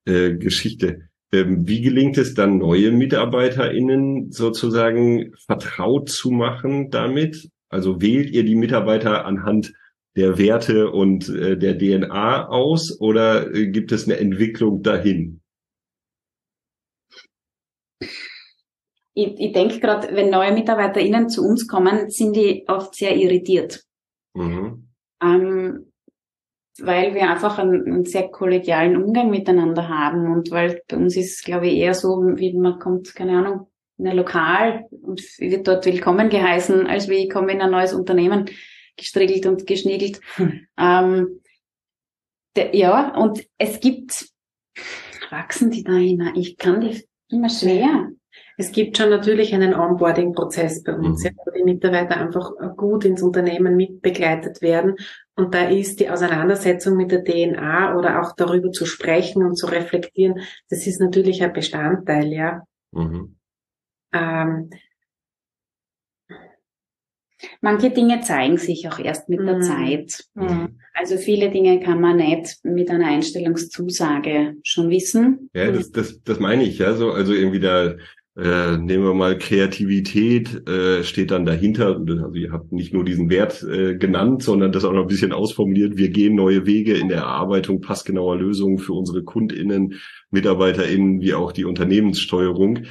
[0.06, 1.10] äh, Geschichte.
[1.34, 7.50] Ähm, wie gelingt es dann, neue MitarbeiterInnen sozusagen vertraut zu machen damit?
[7.70, 9.74] Also wählt ihr die Mitarbeiter anhand
[10.16, 15.41] der Werte und äh, der DNA aus oder äh, gibt es eine Entwicklung dahin?
[19.14, 23.84] Ich, ich denke gerade, wenn neue MitarbeiterInnen zu uns kommen, sind die oft sehr irritiert.
[24.34, 24.88] Mhm.
[25.22, 25.92] Ähm,
[26.80, 31.44] weil wir einfach einen, einen, sehr kollegialen Umgang miteinander haben und weil bei uns ist,
[31.44, 35.86] glaube ich, eher so, wie man kommt, keine Ahnung, in ein Lokal und wird dort
[35.86, 38.50] willkommen geheißen, als wie ich komme in ein neues Unternehmen.
[38.98, 40.20] gestriegelt und geschniegelt.
[40.36, 40.68] Hm.
[40.78, 41.42] Ähm,
[42.56, 44.30] de, ja, und es gibt,
[45.30, 46.36] wachsen die da hinein?
[46.36, 48.12] Ich kann die immer schwer.
[48.62, 51.26] Es gibt schon natürlich einen Onboarding-Prozess bei uns, mhm.
[51.26, 54.98] ja, wo die Mitarbeiter einfach gut ins Unternehmen mitbegleitet werden.
[55.36, 59.66] Und da ist die Auseinandersetzung mit der DNA oder auch darüber zu sprechen und zu
[59.66, 62.62] reflektieren, das ist natürlich ein Bestandteil, ja.
[62.92, 63.36] Mhm.
[64.14, 64.70] Ähm,
[67.62, 69.62] Manche Dinge zeigen sich auch erst mit der mhm.
[69.64, 70.26] Zeit.
[70.36, 70.78] Mhm.
[70.94, 75.50] Also viele Dinge kann man nicht mit einer Einstellungszusage schon wissen.
[75.52, 76.94] Ja, das, das, das meine ich, ja.
[76.94, 77.96] So, also irgendwie da
[78.38, 81.98] äh, nehmen wir mal Kreativität, äh, steht dann dahinter.
[81.98, 85.34] Also ihr habt nicht nur diesen Wert äh, genannt, sondern das auch noch ein bisschen
[85.34, 85.98] ausformuliert.
[85.98, 89.96] Wir gehen neue Wege in der Erarbeitung passgenauer Lösungen für unsere KundInnen,
[90.30, 92.86] MitarbeiterInnen, wie auch die Unternehmenssteuerung.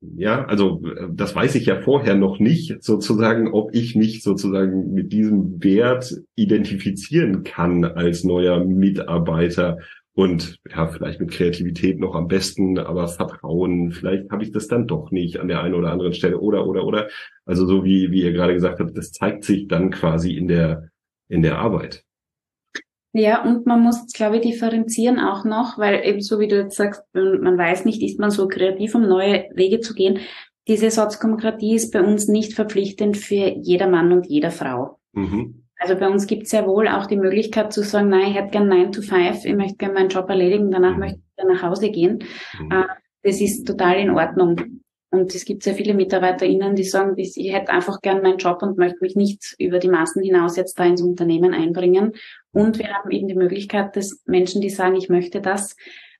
[0.00, 5.12] Ja, also das weiß ich ja vorher noch nicht, sozusagen, ob ich mich sozusagen mit
[5.12, 9.78] diesem Wert identifizieren kann als neuer Mitarbeiter
[10.14, 14.86] und ja, vielleicht mit Kreativität noch am besten, aber Vertrauen, vielleicht habe ich das dann
[14.86, 17.08] doch nicht an der einen oder anderen Stelle oder oder oder.
[17.46, 20.90] Also so wie wie ihr gerade gesagt habt, das zeigt sich dann quasi in der
[21.28, 22.04] in der Arbeit.
[23.14, 26.76] Ja, und man muss, glaube ich, differenzieren auch noch, weil eben so wie du jetzt
[26.76, 30.20] sagst, man weiß nicht, ist man so kreativ, um neue Wege zu gehen.
[30.66, 34.98] Diese Sozialdemokratie ist bei uns nicht verpflichtend für jeder Mann und jeder Frau.
[35.12, 35.61] Mhm.
[35.82, 38.50] Also bei uns gibt es sehr wohl auch die Möglichkeit zu sagen, nein, ich hätte
[38.50, 41.00] gern 9 to 5, ich möchte gerne meinen Job erledigen, danach mhm.
[41.00, 42.22] möchte ich dann nach Hause gehen.
[42.60, 42.70] Mhm.
[42.70, 42.84] Äh,
[43.24, 44.82] das ist total in Ordnung.
[45.10, 48.78] Und es gibt sehr viele MitarbeiterInnen, die sagen, ich hätte einfach gern meinen Job und
[48.78, 52.12] möchte mich nicht über die Maßen hinaus jetzt da ins Unternehmen einbringen.
[52.52, 55.76] Und wir haben eben die Möglichkeit, dass Menschen, die sagen, ich möchte das,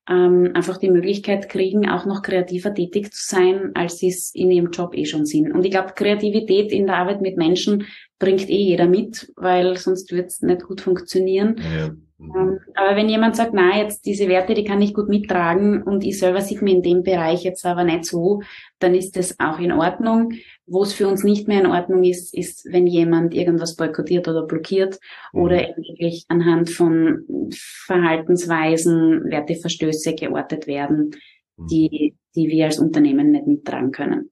[0.09, 4.51] ähm, einfach die Möglichkeit kriegen, auch noch kreativer tätig zu sein, als sie es in
[4.51, 5.53] ihrem Job eh schon sind.
[5.53, 7.87] Und ich glaube, Kreativität in der Arbeit mit Menschen
[8.19, 11.57] bringt eh jeder mit, weil sonst wird es nicht gut funktionieren.
[11.77, 11.91] Ja.
[12.23, 16.05] Ähm, aber wenn jemand sagt, na, jetzt diese Werte, die kann ich gut mittragen und
[16.05, 18.43] ich selber sieht mir in dem Bereich jetzt aber nicht so,
[18.79, 20.33] dann ist das auch in Ordnung.
[20.67, 24.47] Wo es für uns nicht mehr in Ordnung ist, ist, wenn jemand irgendwas boykottiert oder
[24.47, 24.99] blockiert
[25.33, 25.41] mhm.
[25.41, 31.11] oder wirklich anhand von Verhaltensweisen Werteverstöße geortet werden,
[31.57, 31.67] mhm.
[31.67, 34.31] die, die wir als Unternehmen nicht mittragen können.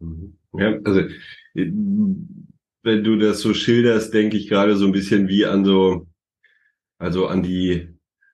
[0.00, 0.36] Mhm.
[0.54, 1.02] Ja, also
[1.54, 6.06] wenn du das so schilderst, denke ich gerade so ein bisschen wie an so,
[7.02, 7.88] also an die,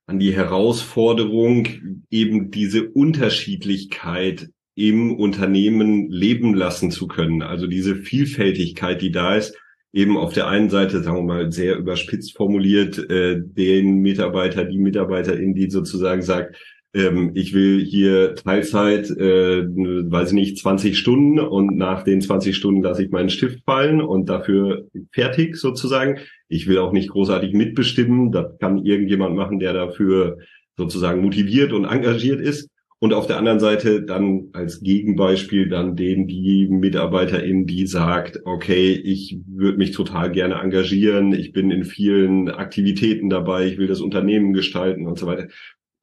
[0.07, 1.66] an die Herausforderung,
[2.11, 7.42] eben diese Unterschiedlichkeit im Unternehmen leben lassen zu können.
[7.42, 9.57] Also diese Vielfältigkeit, die da ist,
[9.92, 14.78] eben auf der einen Seite, sagen wir mal, sehr überspitzt formuliert, äh, den Mitarbeiter, die
[14.78, 16.57] Mitarbeiterin, die sozusagen sagt,
[16.94, 22.54] ähm, ich will hier Teilzeit, äh, weiß ich nicht, 20 Stunden und nach den 20
[22.54, 26.18] Stunden lasse ich meinen Stift fallen und dafür fertig sozusagen.
[26.48, 28.32] Ich will auch nicht großartig mitbestimmen.
[28.32, 30.38] Das kann irgendjemand machen, der dafür
[30.76, 32.70] sozusagen motiviert und engagiert ist.
[33.00, 38.92] Und auf der anderen Seite dann als Gegenbeispiel dann den, die Mitarbeiterin, die sagt, okay,
[38.92, 44.00] ich würde mich total gerne engagieren, ich bin in vielen Aktivitäten dabei, ich will das
[44.00, 45.46] Unternehmen gestalten und so weiter.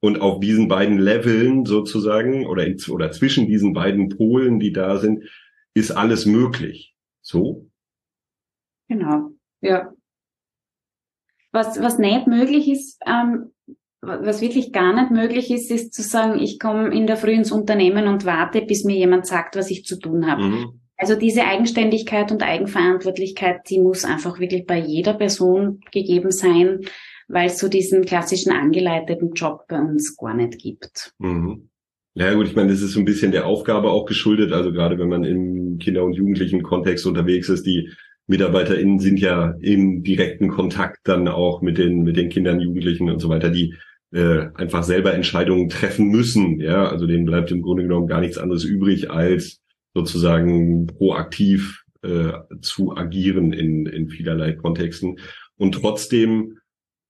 [0.00, 4.96] Und auf diesen beiden Leveln sozusagen oder, in, oder zwischen diesen beiden Polen, die da
[4.96, 5.24] sind,
[5.74, 6.94] ist alles möglich.
[7.20, 7.68] So?
[8.88, 9.92] Genau, ja.
[11.56, 13.52] Was, was nicht möglich ist, ähm,
[14.02, 17.50] was wirklich gar nicht möglich ist, ist zu sagen, ich komme in der Früh ins
[17.50, 20.42] Unternehmen und warte, bis mir jemand sagt, was ich zu tun habe.
[20.42, 20.80] Mhm.
[20.96, 26.80] Also diese Eigenständigkeit und Eigenverantwortlichkeit, die muss einfach wirklich bei jeder Person gegeben sein
[27.28, 31.12] weil es so diesen klassischen angeleiteten Job bei uns gar nicht gibt.
[31.18, 31.68] Mhm.
[32.14, 34.52] Ja gut, ich meine, das ist so ein bisschen der Aufgabe auch geschuldet.
[34.52, 37.90] Also gerade wenn man im Kinder- und Jugendlichen Kontext unterwegs ist, die
[38.26, 43.20] MitarbeiterInnen sind ja im direkten Kontakt dann auch mit den, mit den Kindern, Jugendlichen und
[43.20, 43.74] so weiter, die
[44.12, 46.60] äh, einfach selber Entscheidungen treffen müssen.
[46.60, 49.60] Ja, also denen bleibt im Grunde genommen gar nichts anderes übrig, als
[49.94, 55.18] sozusagen proaktiv äh, zu agieren in, in vielerlei Kontexten.
[55.56, 56.58] Und trotzdem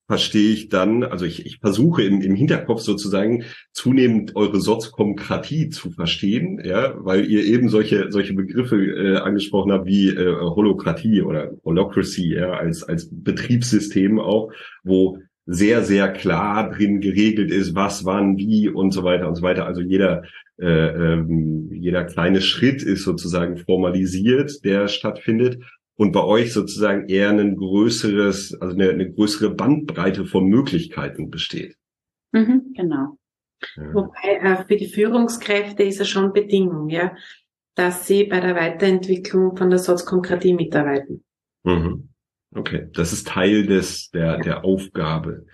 [0.08, 5.90] verstehe ich dann, also ich, ich versuche im, im Hinterkopf sozusagen zunehmend eure Soziokratie zu
[5.90, 11.52] verstehen, ja, weil ihr eben solche solche Begriffe äh, angesprochen habt wie äh, Holokratie oder
[11.64, 14.52] Holocracy, ja, als als Betriebssystem auch,
[14.84, 19.42] wo sehr sehr klar drin geregelt ist, was, wann, wie und so weiter und so
[19.42, 19.66] weiter.
[19.66, 20.22] Also jeder
[20.58, 25.62] äh, ähm, jeder kleine Schritt ist sozusagen formalisiert, der stattfindet
[25.96, 31.76] und bei euch sozusagen eher ein größeres, also eine, eine größere Bandbreite von Möglichkeiten besteht.
[32.32, 33.18] Mhm, genau.
[33.76, 33.94] Ja.
[33.94, 37.16] Wobei äh, für die Führungskräfte ist es schon Bedingung, ja.
[37.74, 41.24] dass sie bei der Weiterentwicklung von der Sotzkomkratie mitarbeiten.
[41.64, 42.10] Mhm.
[42.54, 45.46] Okay, das ist Teil des der der Aufgabe.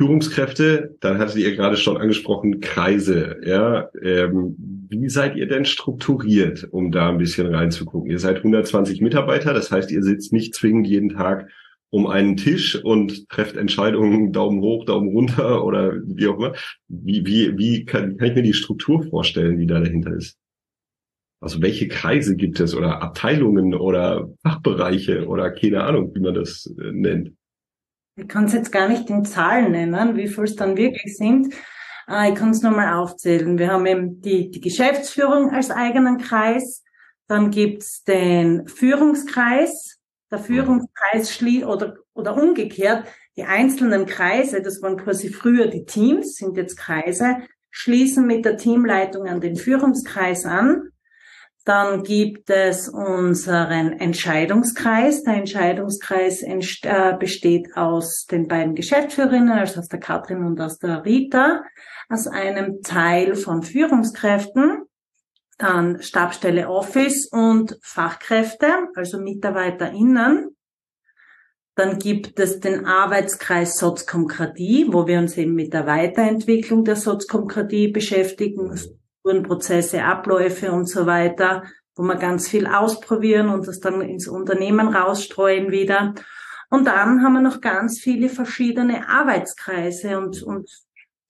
[0.00, 3.40] Führungskräfte, dann hattet ihr gerade schon angesprochen, Kreise.
[3.44, 4.54] Ja, ähm,
[4.88, 8.10] wie seid ihr denn strukturiert, um da ein bisschen reinzugucken?
[8.10, 11.48] Ihr seid 120 Mitarbeiter, das heißt, ihr sitzt nicht zwingend jeden Tag
[11.90, 16.52] um einen Tisch und trefft Entscheidungen Daumen hoch, Daumen runter oder wie auch immer.
[16.86, 20.36] Wie, wie, wie kann, kann ich mir die Struktur vorstellen, die da dahinter ist?
[21.40, 26.66] Also welche Kreise gibt es oder Abteilungen oder Fachbereiche oder keine Ahnung, wie man das
[26.78, 27.32] äh, nennt?
[28.18, 31.54] Ich kann es jetzt gar nicht in Zahlen nennen, wie viel es dann wirklich sind.
[32.08, 33.58] Äh, ich kann es nochmal aufzählen.
[33.58, 36.82] Wir haben eben die, die Geschäftsführung als eigenen Kreis.
[37.28, 39.98] Dann gibt's den Führungskreis.
[40.32, 43.06] Der Führungskreis schließt oder, oder umgekehrt,
[43.36, 47.36] die einzelnen Kreise, das waren quasi früher die Teams, sind jetzt Kreise,
[47.70, 50.90] schließen mit der Teamleitung an den Führungskreis an.
[51.68, 55.22] Dann gibt es unseren Entscheidungskreis.
[55.24, 61.04] Der Entscheidungskreis äh, besteht aus den beiden Geschäftsführerinnen, also aus der Katrin und aus der
[61.04, 61.62] Rita,
[62.08, 64.84] aus einem Teil von Führungskräften,
[65.58, 70.56] dann Stabstelle Office und Fachkräfte, also MitarbeiterInnen.
[71.74, 77.88] Dann gibt es den Arbeitskreis Soziokratie, wo wir uns eben mit der Weiterentwicklung der Soziokratie
[77.88, 78.70] beschäftigen,
[79.42, 81.64] Prozesse, Abläufe und so weiter,
[81.96, 86.14] wo wir ganz viel ausprobieren und das dann ins Unternehmen rausstreuen wieder.
[86.70, 90.68] Und dann haben wir noch ganz viele verschiedene Arbeitskreise und, und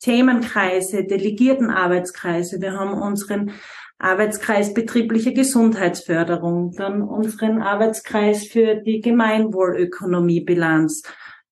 [0.01, 2.61] Themenkreise, delegierten Arbeitskreise.
[2.61, 3.53] Wir haben unseren
[3.99, 11.03] Arbeitskreis betriebliche Gesundheitsförderung, dann unseren Arbeitskreis für die Gemeinwohlökonomiebilanz,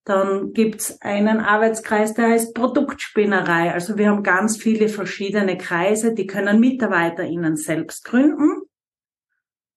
[0.07, 3.72] dann gibt's einen Arbeitskreis, der heißt Produktspinnerei.
[3.72, 8.62] Also wir haben ganz viele verschiedene Kreise, die können MitarbeiterInnen selbst gründen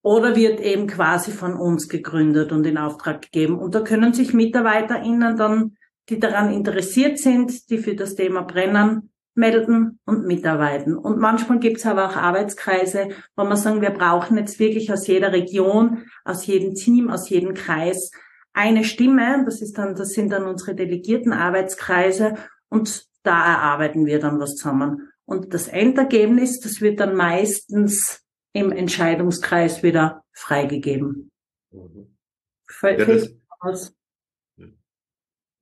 [0.03, 3.57] oder wird eben quasi von uns gegründet und in Auftrag gegeben.
[3.57, 5.77] Und da können sich MitarbeiterInnen dann,
[6.09, 10.95] die daran interessiert sind, die für das Thema brennen, melden und mitarbeiten.
[10.95, 15.33] Und manchmal gibt's aber auch Arbeitskreise, wo man sagen, wir brauchen jetzt wirklich aus jeder
[15.33, 18.11] Region, aus jedem Team, aus jedem Kreis
[18.53, 22.35] eine Stimme, das ist dann, das sind dann unsere delegierten Arbeitskreise
[22.69, 25.11] und da erarbeiten wir dann was zusammen.
[25.25, 28.23] Und das Endergebnis, das wird dann meistens
[28.53, 31.31] im Entscheidungskreis wieder freigegeben.
[31.71, 32.15] Mhm.
[32.81, 33.93] Ja, das,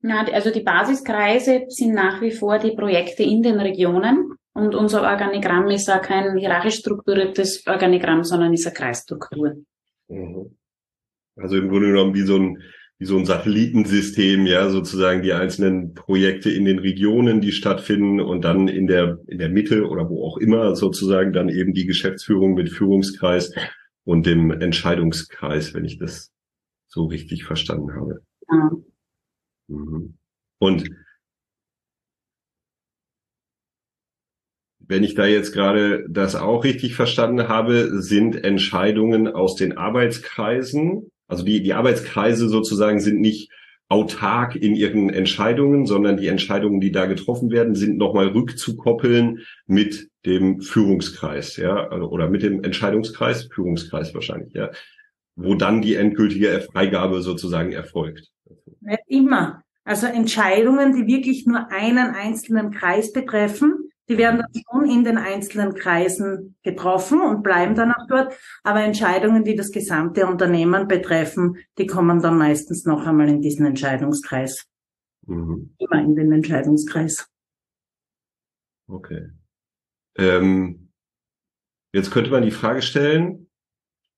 [0.04, 5.02] ja, also die Basiskreise sind nach wie vor die Projekte in den Regionen und unser
[5.02, 9.56] Organigramm ist auch kein hierarchisch strukturiertes Organigramm, sondern ist eine Kreisstruktur.
[10.08, 10.58] Mhm.
[11.36, 12.64] Also im Grunde genommen wie so ein
[13.00, 18.41] wie so ein Satellitensystem, ja, sozusagen die einzelnen Projekte in den Regionen, die stattfinden und
[18.41, 22.56] dann in der, in der Mitte oder wo auch immer sozusagen dann eben die Geschäftsführung
[22.56, 23.54] mit Führungskreis
[24.04, 26.32] und dem Entscheidungskreis, wenn ich das
[26.88, 28.22] so richtig verstanden habe.
[28.50, 28.72] Ja.
[29.68, 30.18] Mhm.
[30.60, 30.89] Und
[34.80, 41.12] wenn ich da jetzt gerade das auch richtig verstanden habe, sind Entscheidungen aus den Arbeitskreisen
[41.28, 43.51] also die, die Arbeitskreise sozusagen sind nicht
[43.89, 50.09] autark in ihren Entscheidungen, sondern die Entscheidungen, die da getroffen werden, sind nochmal rückzukoppeln mit
[50.25, 54.71] dem Führungskreis, ja, also, oder mit dem Entscheidungskreis, Führungskreis wahrscheinlich, ja,
[55.36, 58.30] wo dann die endgültige Freigabe sozusagen erfolgt.
[59.07, 59.63] Immer.
[59.86, 65.18] Also Entscheidungen, die wirklich nur einen einzelnen Kreis betreffen, die werden dann schon in den
[65.18, 68.34] einzelnen Kreisen getroffen und bleiben dann auch dort.
[68.64, 73.66] Aber Entscheidungen, die das gesamte Unternehmen betreffen, die kommen dann meistens noch einmal in diesen
[73.66, 74.66] Entscheidungskreis.
[75.26, 75.76] Mhm.
[75.78, 77.30] Immer in den Entscheidungskreis.
[78.88, 79.30] Okay.
[80.18, 80.89] Ähm,
[81.93, 83.49] jetzt könnte man die Frage stellen,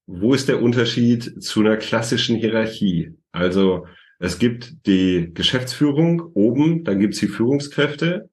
[0.05, 3.17] wo ist der Unterschied zu einer klassischen Hierarchie?
[3.31, 3.87] Also
[4.19, 8.28] es gibt die Geschäftsführung oben, dann gibt es die Führungskräfte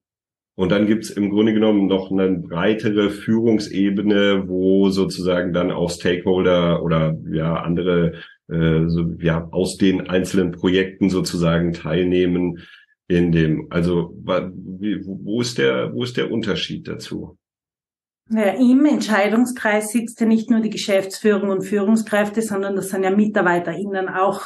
[0.56, 6.82] und dann gibt's im Grunde genommen noch eine breitere Führungsebene, wo sozusagen dann auch Stakeholder
[6.82, 8.14] oder ja andere
[8.48, 12.66] äh, so, ja aus den einzelnen Projekten sozusagen teilnehmen
[13.06, 13.66] in dem.
[13.68, 17.36] Also wo ist der wo ist der Unterschied dazu?
[18.30, 23.10] Ja, Im Entscheidungskreis sitzt ja nicht nur die Geschäftsführung und Führungskräfte, sondern das sind ja
[23.10, 24.42] MitarbeiterInnen auch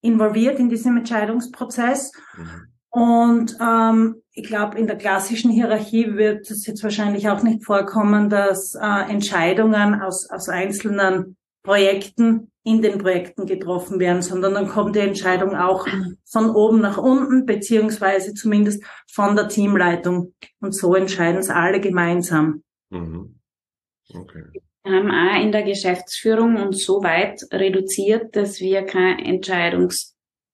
[0.00, 2.12] involviert in diesem Entscheidungsprozess.
[2.38, 2.73] Mhm.
[2.94, 8.30] Und ähm, ich glaube, in der klassischen Hierarchie wird es jetzt wahrscheinlich auch nicht vorkommen,
[8.30, 14.94] dass äh, Entscheidungen aus, aus einzelnen Projekten in den Projekten getroffen werden, sondern dann kommt
[14.94, 15.88] die Entscheidung auch
[16.24, 20.32] von oben nach unten, beziehungsweise zumindest von der Teamleitung.
[20.60, 22.62] Und so entscheiden es alle gemeinsam.
[22.90, 23.40] Mhm.
[24.08, 24.44] Okay.
[24.84, 29.24] Wir haben auch in der Geschäftsführung uns so weit reduziert, dass wir keine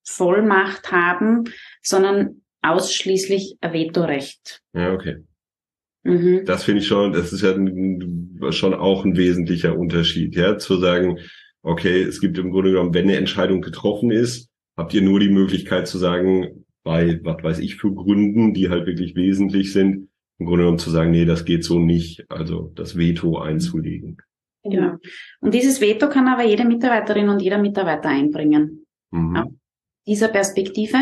[0.01, 1.45] Entscheidungsvollmacht haben,
[1.81, 4.61] sondern ausschließlich ein Vetorecht.
[4.73, 5.17] Ja, okay.
[6.03, 6.43] Mhm.
[6.45, 7.53] Das finde ich schon, das ist ja
[8.51, 11.19] schon auch ein wesentlicher Unterschied, ja, zu sagen,
[11.61, 15.29] okay, es gibt im Grunde genommen, wenn eine Entscheidung getroffen ist, habt ihr nur die
[15.29, 20.47] Möglichkeit zu sagen, bei, was weiß ich, für Gründen, die halt wirklich wesentlich sind, im
[20.47, 24.17] Grunde genommen zu sagen, nee, das geht so nicht, also das Veto einzulegen.
[24.63, 24.97] Genau.
[25.39, 28.85] Und dieses Veto kann aber jede Mitarbeiterin und jeder Mitarbeiter einbringen.
[29.11, 29.60] Mhm.
[30.07, 30.97] Dieser Perspektive.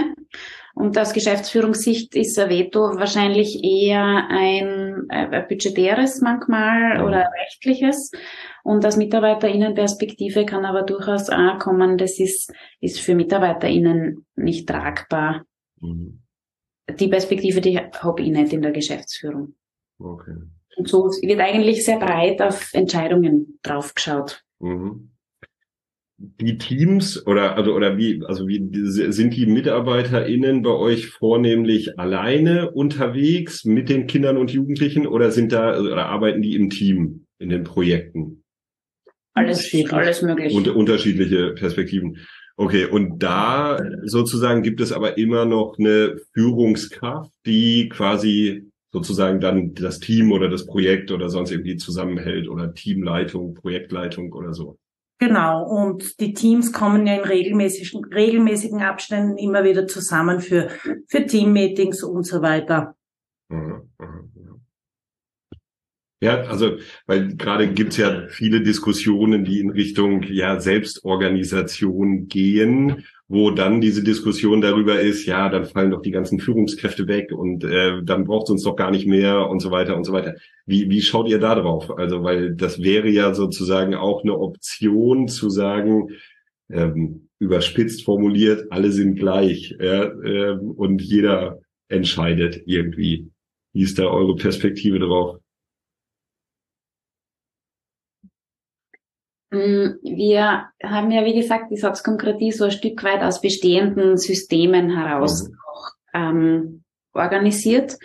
[0.76, 7.06] Und aus Geschäftsführungssicht ist ein Veto wahrscheinlich eher ein, äh, ein budgetäres manchmal mhm.
[7.06, 8.12] oder rechtliches.
[8.64, 15.46] Und aus MitarbeiterInnenperspektive kann aber durchaus auch kommen, das ist, ist für MitarbeiterInnen nicht tragbar.
[15.82, 16.22] Mhm.
[16.98, 19.56] Die Perspektive, die habe ich nicht in der Geschäftsführung.
[20.00, 20.36] Okay.
[20.78, 24.44] Und so wird eigentlich sehr breit auf Entscheidungen draufgeschaut.
[24.60, 25.12] Mhm.
[26.22, 32.72] Die Teams oder also oder wie also wie sind die MitarbeiterInnen bei euch vornehmlich alleine
[32.72, 37.48] unterwegs mit den Kindern und Jugendlichen oder sind da oder arbeiten die im Team in
[37.48, 38.44] den Projekten?
[39.34, 40.54] Alles, alles möglich.
[40.54, 42.18] Und unterschiedliche Perspektiven.
[42.58, 49.74] Okay, und da sozusagen gibt es aber immer noch eine Führungskraft, die quasi sozusagen dann
[49.76, 54.78] das Team oder das Projekt oder sonst irgendwie zusammenhält oder Teamleitung, Projektleitung oder so.
[55.20, 60.70] Genau, und die Teams kommen ja in regelmäßigen, regelmäßigen Abständen immer wieder zusammen für,
[61.08, 62.96] für Teammeetings und so weiter.
[63.50, 64.30] Mhm, mhm.
[66.22, 73.52] Ja, also, weil gerade gibt's ja viele Diskussionen, die in Richtung ja Selbstorganisation gehen, wo
[73.52, 78.02] dann diese Diskussion darüber ist, ja, dann fallen doch die ganzen Führungskräfte weg und äh,
[78.04, 80.34] dann braucht es uns doch gar nicht mehr und so weiter und so weiter.
[80.66, 81.96] Wie, wie schaut ihr da drauf?
[81.96, 86.10] Also, weil das wäre ja sozusagen auch eine Option zu sagen,
[86.72, 93.30] ähm, überspitzt formuliert, alle sind gleich ja, äh, und jeder entscheidet irgendwie.
[93.74, 95.38] Wie ist da eure Perspektive drauf?
[99.52, 105.48] Wir haben ja, wie gesagt, die Satzkonkretie so ein Stück weit aus bestehenden Systemen heraus
[105.48, 105.56] mhm.
[105.68, 106.84] auch, ähm,
[107.14, 107.98] organisiert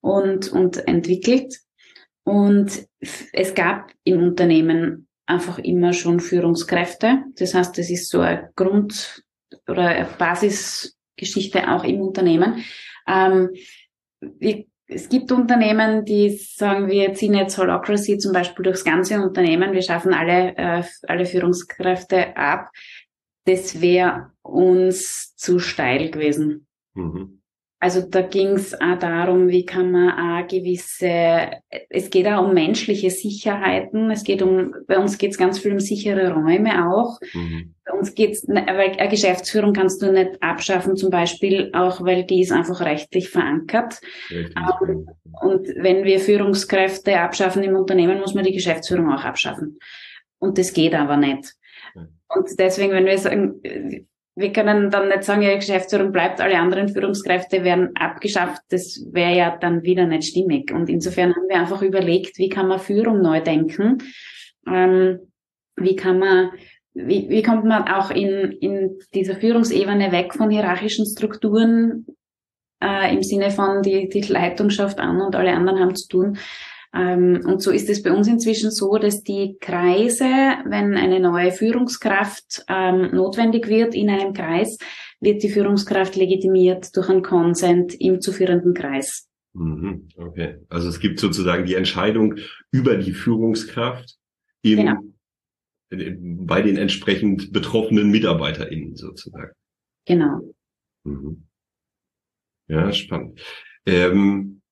[0.00, 1.58] und, und entwickelt.
[2.24, 2.86] Und
[3.32, 7.24] es gab im Unternehmen einfach immer schon Führungskräfte.
[7.36, 9.24] Das heißt, das ist so eine Grund-
[9.68, 12.64] oder eine Basisgeschichte auch im Unternehmen.
[13.06, 13.50] Ähm,
[14.20, 19.72] wir es gibt Unternehmen, die sagen, wir ziehen jetzt Holocracy zum Beispiel durchs ganze Unternehmen,
[19.72, 22.70] wir schaffen alle, äh, alle Führungskräfte ab.
[23.46, 26.66] Das wäre uns zu steil gewesen.
[26.94, 27.40] Mhm.
[27.84, 31.50] Also da ging es auch darum, wie kann man auch gewisse,
[31.90, 35.72] es geht auch um menschliche Sicherheiten, es geht um, bei uns geht es ganz viel
[35.72, 37.20] um sichere Räume auch.
[37.34, 37.74] Mhm.
[37.84, 42.40] Bei uns geht's, weil eine Geschäftsführung kannst du nicht abschaffen, zum Beispiel auch, weil die
[42.40, 44.00] ist einfach rechtlich verankert.
[44.30, 44.56] Richtig.
[45.42, 49.78] Und wenn wir Führungskräfte abschaffen im Unternehmen, muss man die Geschäftsführung auch abschaffen.
[50.38, 51.52] Und das geht aber nicht.
[51.94, 53.60] Und deswegen, wenn wir sagen,
[54.36, 58.62] wir können dann nicht sagen, ja, Geschäftsführung bleibt, alle anderen Führungskräfte werden abgeschafft.
[58.70, 60.72] Das wäre ja dann wieder nicht stimmig.
[60.72, 63.98] Und insofern haben wir einfach überlegt, wie kann man Führung neu denken?
[64.66, 65.20] Ähm,
[65.76, 66.50] wie kann man,
[66.94, 72.06] wie, wie kommt man auch in, in dieser Führungsebene weg von hierarchischen Strukturen
[72.82, 76.38] äh, im Sinne von die, die Leitung schafft an und alle anderen haben zu tun,
[76.94, 82.64] und so ist es bei uns inzwischen so, dass die Kreise, wenn eine neue Führungskraft
[82.68, 84.78] ähm, notwendig wird in einem Kreis,
[85.20, 89.28] wird die Führungskraft legitimiert durch einen Consent im zu führenden Kreis.
[89.54, 92.36] Mhm, okay, also es gibt sozusagen die Entscheidung
[92.70, 94.16] über die Führungskraft
[94.62, 96.44] im, genau.
[96.46, 99.52] bei den entsprechend betroffenen MitarbeiterInnen sozusagen.
[100.06, 100.54] Genau.
[101.04, 101.46] Mhm.
[102.68, 103.40] Ja, spannend.
[103.86, 104.62] Ähm,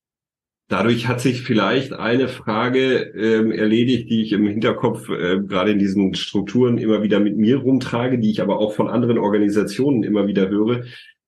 [0.72, 5.78] Dadurch hat sich vielleicht eine Frage ähm, erledigt, die ich im Hinterkopf äh, gerade in
[5.78, 10.26] diesen Strukturen immer wieder mit mir rumtrage, die ich aber auch von anderen Organisationen immer
[10.26, 10.84] wieder höre.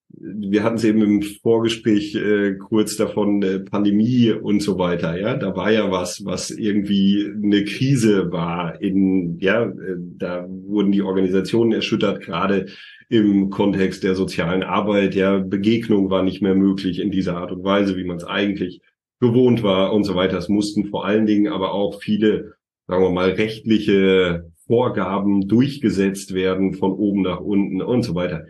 [0.09, 5.21] Wir hatten es eben im Vorgespräch äh, kurz davon, äh, Pandemie und so weiter.
[5.21, 8.81] Ja, da war ja was, was irgendwie eine Krise war.
[8.81, 12.65] In ja, äh, da wurden die Organisationen erschüttert, gerade
[13.11, 15.15] im Kontext der sozialen Arbeit.
[15.15, 18.81] Ja, Begegnung war nicht mehr möglich in dieser Art und Weise, wie man es eigentlich
[19.29, 20.39] gewohnt war und so weiter.
[20.39, 22.55] Es mussten vor allen Dingen aber auch viele,
[22.87, 28.45] sagen wir mal, rechtliche Vorgaben durchgesetzt werden von oben nach unten und so weiter.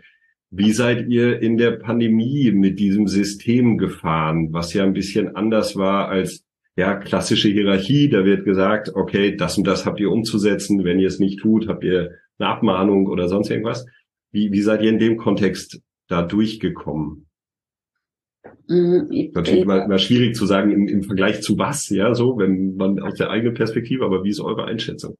[0.51, 5.75] Wie seid ihr in der Pandemie mit diesem System gefahren, was ja ein bisschen anders
[5.75, 6.45] war als
[6.77, 11.07] ja, klassische Hierarchie, da wird gesagt, okay, das und das habt ihr umzusetzen, wenn ihr
[11.07, 13.85] es nicht tut, habt ihr eine Abmahnung oder sonst irgendwas.
[14.31, 17.24] Wie, wie seid ihr in dem Kontext da durchgekommen?
[18.67, 22.75] Mhm, Natürlich immer, immer schwierig zu sagen im, im Vergleich zu was, ja, so, wenn
[22.75, 25.15] man aus der eigenen Perspektive, aber wie ist eure Einschätzung?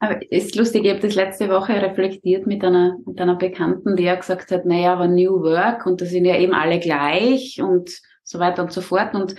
[0.00, 4.04] Aber ist lustig, ich habe das letzte Woche reflektiert mit einer, mit einer Bekannten, die
[4.04, 7.90] ja gesagt hat, naja, aber New Work und da sind ja eben alle gleich und
[8.24, 9.14] so weiter und so fort.
[9.14, 9.34] Und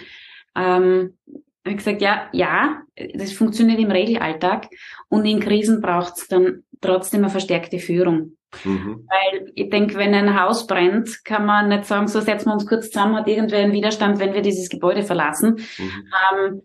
[0.55, 1.17] ähm,
[1.65, 2.83] habe gesagt, ja, ja,
[3.15, 4.67] das funktioniert im Regelalltag
[5.09, 8.37] und in Krisen braucht es dann trotzdem eine verstärkte Führung.
[8.63, 9.07] Mhm.
[9.07, 12.67] Weil ich denke, wenn ein Haus brennt, kann man nicht sagen, so setzen wir uns
[12.67, 15.59] kurz zusammen, hat irgendwer einen Widerstand, wenn wir dieses Gebäude verlassen.
[15.77, 16.03] Mhm.
[16.33, 16.61] Ähm,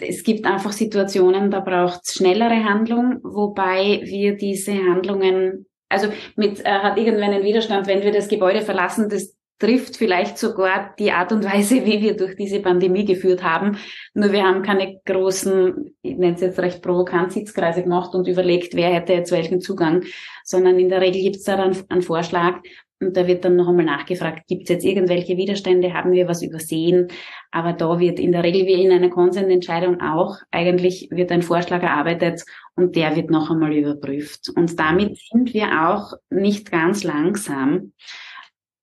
[0.00, 6.64] es gibt einfach Situationen, da braucht es schnellere Handlung, wobei wir diese Handlungen, also mit
[6.64, 11.12] äh, hat irgendwann einen Widerstand, wenn wir das Gebäude verlassen, das trifft vielleicht sogar die
[11.12, 13.78] Art und Weise, wie wir durch diese Pandemie geführt haben.
[14.12, 18.74] Nur wir haben keine großen, ich nenne es jetzt recht provokant, Sitzkreise gemacht und überlegt,
[18.74, 20.04] wer hätte jetzt welchen Zugang,
[20.44, 22.60] sondern in der Regel gibt es da dann einen Vorschlag,
[23.00, 26.42] und da wird dann noch einmal nachgefragt, gibt es jetzt irgendwelche Widerstände, haben wir was
[26.42, 27.08] übersehen?
[27.50, 31.82] Aber da wird in der Regel wie in einer Konsensentscheidung auch, eigentlich wird ein Vorschlag
[31.82, 32.42] erarbeitet
[32.76, 34.48] und der wird noch einmal überprüft.
[34.54, 37.92] Und damit sind wir auch nicht ganz langsam,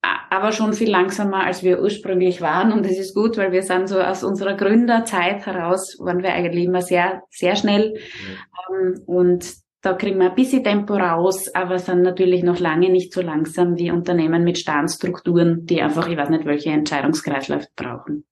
[0.01, 2.71] aber schon viel langsamer, als wir ursprünglich waren.
[2.71, 6.65] Und das ist gut, weil wir sind so aus unserer Gründerzeit heraus, waren wir eigentlich
[6.65, 7.95] immer sehr, sehr schnell.
[7.95, 8.93] Ja.
[9.05, 13.21] Und da kriegen wir ein bisschen Tempo raus, aber sind natürlich noch lange nicht so
[13.21, 18.25] langsam wie Unternehmen mit starren Strukturen, die einfach, ich weiß nicht, welche Entscheidungskreisläufe brauchen.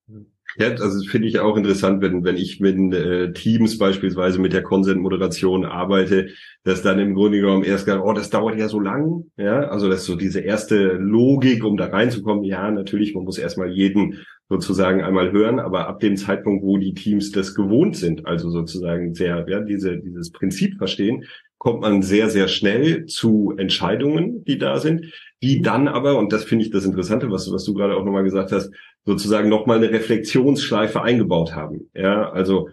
[0.58, 4.64] Ja, also finde ich auch interessant, wenn, wenn ich mit äh, Teams beispielsweise mit der
[4.64, 6.30] Consent-Moderation arbeite,
[6.64, 9.26] dass dann im Grunde genommen erst gesagt, oh, das dauert ja so lang.
[9.38, 12.44] Ja, also das ist so diese erste Logik, um da reinzukommen.
[12.44, 16.96] Ja, natürlich, man muss erstmal jeden sozusagen einmal hören, aber ab dem Zeitpunkt, wo die
[16.96, 21.26] Teams das gewohnt sind, also sozusagen sehr, ja, diese, dieses Prinzip verstehen,
[21.60, 26.46] kommt man sehr, sehr schnell zu Entscheidungen, die da sind, die dann aber, und das
[26.46, 28.72] finde ich das Interessante, was, was du gerade auch nochmal gesagt hast,
[29.06, 31.90] sozusagen nochmal eine Reflexionsschleife eingebaut haben.
[31.94, 32.70] Ja, also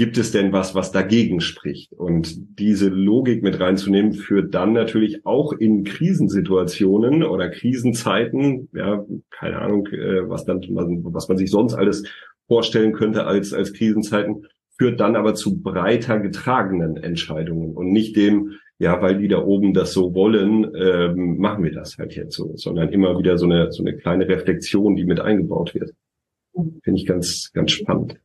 [0.00, 1.92] gibt es denn was, was dagegen spricht?
[1.92, 9.58] Und diese Logik mit reinzunehmen, führt dann natürlich auch in Krisensituationen oder Krisenzeiten, ja, keine
[9.58, 12.04] Ahnung, äh, was dann, was man sich sonst alles
[12.48, 14.46] vorstellen könnte als, als Krisenzeiten,
[14.78, 19.74] führt dann aber zu breiter getragenen Entscheidungen und nicht dem, ja, weil die da oben
[19.74, 23.70] das so wollen, ähm, machen wir das halt jetzt so, sondern immer wieder so eine,
[23.70, 25.92] so eine kleine Reflexion, die mit eingebaut wird.
[26.54, 28.18] Finde ich ganz, ganz spannend.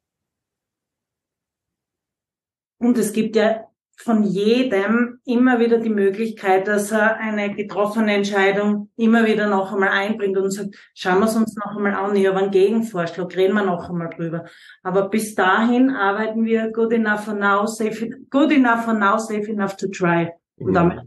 [2.86, 3.66] Und es gibt ja
[3.98, 9.90] von jedem immer wieder die Möglichkeit, dass er eine getroffene Entscheidung immer wieder noch einmal
[9.90, 13.56] einbringt und sagt, schauen wir es uns noch einmal an, ich habe einen Gegenvorschlag, reden
[13.56, 14.46] wir noch einmal drüber.
[14.84, 19.50] Aber bis dahin arbeiten wir good enough for now, safe, good enough for now, safe
[19.50, 20.30] enough to try.
[20.58, 20.74] Und mhm.
[20.74, 21.00] damit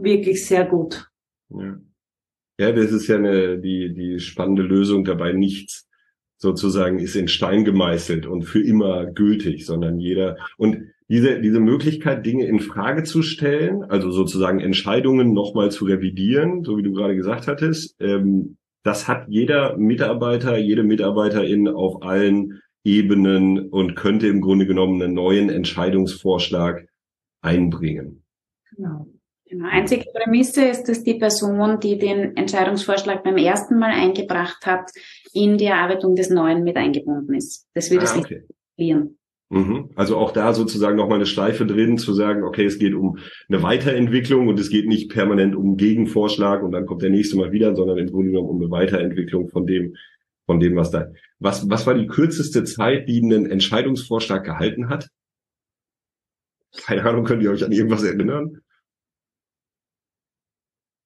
[0.00, 1.06] wirklich sehr gut.
[1.50, 1.76] Ja.
[2.58, 5.32] ja, das ist ja eine, die, die spannende Lösung dabei.
[5.32, 5.86] Nichts
[6.38, 12.26] sozusagen ist in Stein gemeißelt und für immer gültig, sondern jeder, und diese, diese Möglichkeit,
[12.26, 17.14] Dinge in Frage zu stellen, also sozusagen Entscheidungen nochmal zu revidieren, so wie du gerade
[17.14, 24.40] gesagt hattest, ähm, das hat jeder Mitarbeiter, jede Mitarbeiterin auf allen Ebenen und könnte im
[24.40, 26.86] Grunde genommen einen neuen Entscheidungsvorschlag
[27.40, 28.22] einbringen.
[28.76, 29.06] Genau.
[29.48, 29.68] Genau.
[29.68, 34.90] Einzige Prämisse ist, dass die Person, die den Entscheidungsvorschlag beim ersten Mal eingebracht hat,
[35.32, 37.68] in die Erarbeitung des Neuen mit eingebunden ist.
[37.72, 38.42] Das wird ah, es okay.
[38.76, 39.16] nicht Mhm.
[39.48, 43.18] Also auch da sozusagen nochmal eine Schleife drin, zu sagen, okay, es geht um
[43.48, 47.52] eine Weiterentwicklung und es geht nicht permanent um Gegenvorschlag und dann kommt der nächste Mal
[47.52, 49.94] wieder, sondern im Grunde genommen um eine Weiterentwicklung von dem,
[50.46, 51.06] von dem, was da.
[51.38, 55.08] Was, was war die kürzeste Zeit, die einen Entscheidungsvorschlag gehalten hat?
[56.76, 58.60] Keine Ahnung, könnt ihr euch an irgendwas erinnern?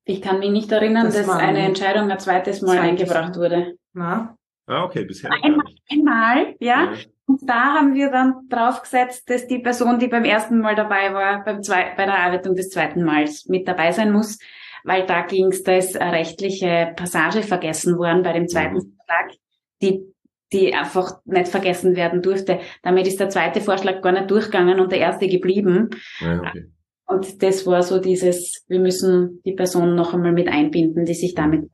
[0.05, 3.77] Ich kann mich nicht erinnern, das dass eine Entscheidung ein zweites Mal eingebracht wurde.
[3.93, 4.37] Na?
[4.67, 5.31] Ah, okay, bisher.
[5.31, 6.93] Einmal, einmal ja.
[7.27, 11.45] Und da haben wir dann draufgesetzt, dass die Person, die beim ersten Mal dabei war,
[11.45, 14.39] beim zwei, bei der Erarbeitung des zweiten Mals mit dabei sein muss,
[14.83, 18.97] weil da ging es, da ist eine rechtliche Passage vergessen worden bei dem zweiten mhm.
[18.97, 19.37] Vertrag,
[19.81, 20.11] die
[20.53, 22.59] die einfach nicht vergessen werden durfte.
[22.83, 25.91] Damit ist der zweite Vorschlag gar nicht durchgegangen und der erste geblieben.
[26.19, 26.73] Ja, okay.
[27.07, 31.35] Und das war so dieses, wir müssen die Person noch einmal mit einbinden, die sich
[31.35, 31.69] damit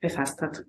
[0.00, 0.64] befasst hat.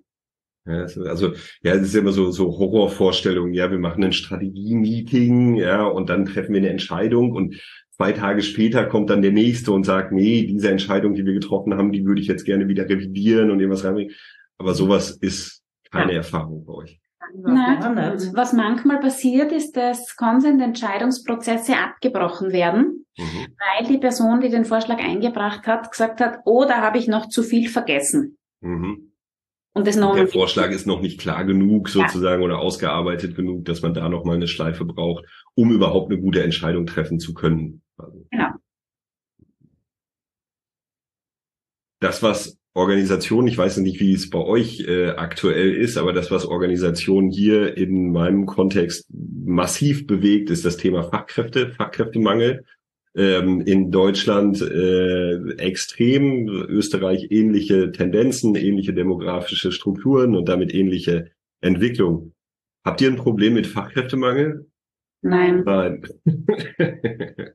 [0.66, 3.54] Ja, also, ja, es ist immer so, so Horrorvorstellungen.
[3.54, 7.56] Ja, wir machen ein Strategie-Meeting, ja, und dann treffen wir eine Entscheidung und
[7.92, 11.74] zwei Tage später kommt dann der nächste und sagt, nee, diese Entscheidung, die wir getroffen
[11.74, 14.14] haben, die würde ich jetzt gerne wieder revidieren und irgendwas reinbringen.
[14.58, 16.18] Aber sowas ist keine ja.
[16.18, 17.00] Erfahrung bei euch.
[17.34, 23.46] Nein, was manchmal passiert, ist, dass Konsensentscheidungsprozesse abgebrochen werden, mhm.
[23.58, 27.28] weil die Person, die den Vorschlag eingebracht hat, gesagt hat, oh, da habe ich noch
[27.28, 28.38] zu viel vergessen.
[28.60, 29.05] Mhm.
[29.76, 32.46] Und das noch der Vorschlag ist noch nicht klar genug sozusagen ja.
[32.46, 36.42] oder ausgearbeitet genug, dass man da noch mal eine Schleife braucht, um überhaupt eine gute
[36.42, 37.82] Entscheidung treffen zu können.
[38.30, 38.52] Genau.
[42.00, 46.30] Das, was Organisation, ich weiß nicht, wie es bei euch äh, aktuell ist, aber das,
[46.30, 52.64] was Organisation hier in meinem Kontext massiv bewegt, ist das Thema Fachkräfte, Fachkräftemangel
[53.16, 62.32] ähm, in Deutschland äh, extrem, Österreich ähnliche Tendenzen, ähnliche demografische Strukturen und damit ähnliche Entwicklung.
[62.84, 64.66] Habt ihr ein Problem mit Fachkräftemangel?
[65.22, 65.64] Nein.
[65.64, 66.02] Nein.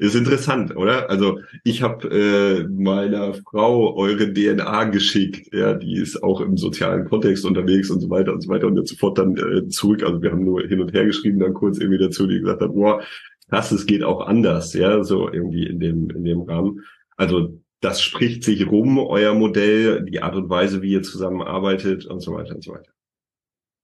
[0.00, 1.10] Ist interessant, oder?
[1.10, 7.04] Also ich habe äh, meiner Frau eure DNA geschickt, ja, die ist auch im sozialen
[7.04, 10.02] Kontext unterwegs und so weiter und so weiter und jetzt sofort dann äh, zurück.
[10.02, 12.72] Also wir haben nur hin und her geschrieben, dann kurz irgendwie dazu, die gesagt hat,
[12.72, 13.02] boah,
[13.50, 16.84] krass, es geht auch anders, ja, so irgendwie in dem, in dem Rahmen.
[17.16, 22.20] Also das spricht sich rum, euer Modell, die Art und Weise, wie ihr zusammenarbeitet und
[22.20, 22.92] so weiter und so weiter.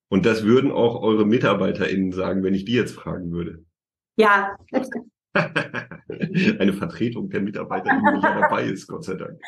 [0.08, 3.64] Und das würden auch eure MitarbeiterInnen sagen, wenn ich die jetzt fragen würde.
[4.16, 4.56] Ja.
[5.34, 9.40] Eine Vertretung der MitarbeiterInnen, die dabei ist, Gott sei Dank.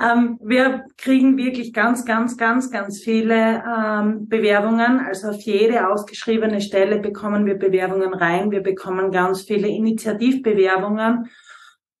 [0.00, 5.00] Ähm, wir kriegen wirklich ganz, ganz, ganz, ganz viele ähm, Bewerbungen.
[5.00, 8.50] Also auf jede ausgeschriebene Stelle bekommen wir Bewerbungen rein.
[8.50, 11.30] Wir bekommen ganz viele Initiativbewerbungen.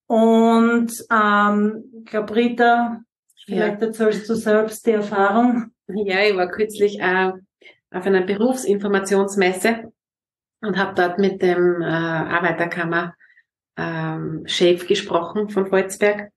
[0.06, 3.00] Und ähm, ich glaube, Rita,
[3.44, 3.86] vielleicht ja.
[3.86, 5.72] erzählst du selbst die Erfahrung.
[5.88, 7.32] Ja, ich war kürzlich äh,
[7.90, 9.92] auf einer Berufsinformationsmesse
[10.62, 13.14] und habe dort mit dem äh, Arbeiterkammer
[13.76, 16.30] ähm, Chef gesprochen von Volzberg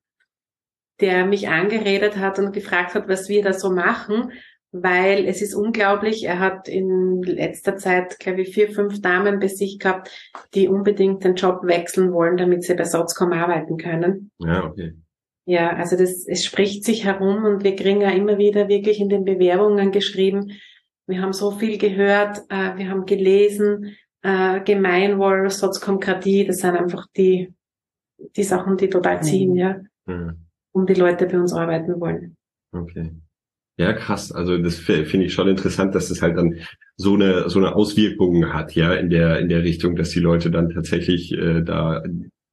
[0.99, 4.31] der mich angeredet hat und gefragt hat, was wir da so machen,
[4.71, 6.25] weil es ist unglaublich.
[6.25, 10.09] Er hat in letzter Zeit, glaube ich, vier, fünf Damen bei sich gehabt,
[10.53, 14.31] die unbedingt den Job wechseln wollen, damit sie bei Sotzcom arbeiten können.
[14.39, 14.93] Ja, okay.
[15.45, 19.09] Ja, also das, es spricht sich herum und wir kriegen ja immer wieder wirklich in
[19.09, 20.53] den Bewerbungen geschrieben,
[21.05, 27.07] wir haben so viel gehört, äh, wir haben gelesen, äh, Gemeinwohl, Soziokratie, das sind einfach
[27.17, 27.53] die,
[28.37, 29.57] die Sachen, die total ziehen, mhm.
[29.57, 29.75] ja.
[30.05, 30.42] Mhm
[30.73, 32.35] um die Leute bei uns arbeiten wollen.
[32.71, 33.11] Okay.
[33.77, 34.31] Ja, krass.
[34.31, 36.59] Also das finde ich schon interessant, dass das halt dann
[36.95, 40.51] so eine so eine Auswirkung hat, ja, in der in der Richtung, dass die Leute
[40.51, 42.03] dann tatsächlich äh, da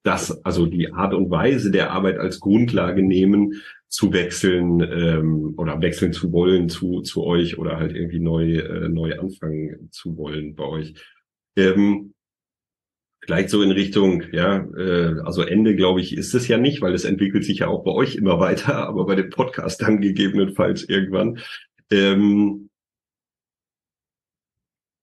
[0.02, 5.82] das, also die Art und Weise der Arbeit als Grundlage nehmen, zu wechseln ähm, oder
[5.82, 10.54] wechseln zu wollen zu zu euch oder halt irgendwie neu äh, neu anfangen zu wollen
[10.54, 10.94] bei euch.
[11.56, 12.14] Ähm,
[13.30, 16.94] Vielleicht so in Richtung, ja, äh, also Ende, glaube ich, ist es ja nicht, weil
[16.94, 20.82] es entwickelt sich ja auch bei euch immer weiter, aber bei dem Podcast dann gegebenenfalls
[20.82, 21.38] irgendwann.
[21.92, 22.70] Ähm,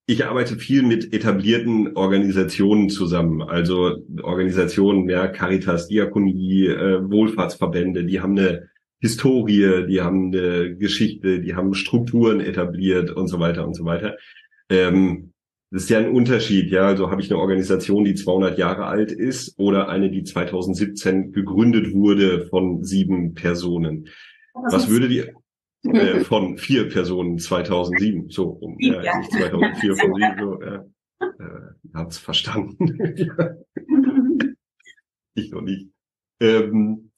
[0.06, 8.20] ich arbeite viel mit etablierten Organisationen zusammen, also Organisationen, ja, Caritas, Diakonie, äh, Wohlfahrtsverbände, die
[8.20, 8.68] haben eine
[9.00, 14.18] Historie, die haben eine Geschichte, die haben Strukturen etabliert und so weiter und so weiter.
[14.68, 15.32] Ähm,
[15.70, 16.86] das ist ja ein Unterschied, ja.
[16.86, 21.92] Also habe ich eine Organisation, die 200 Jahre alt ist oder eine, die 2017 gegründet
[21.94, 24.08] wurde von sieben Personen.
[24.54, 25.24] Was, Was würde die
[25.88, 29.18] äh, von vier Personen 2007 so um ja, ja.
[29.18, 30.84] nicht 2004 von sieben so ja,
[31.20, 32.98] äh, hab's verstanden.
[35.34, 35.88] ich noch nicht.
[36.40, 37.10] Ähm,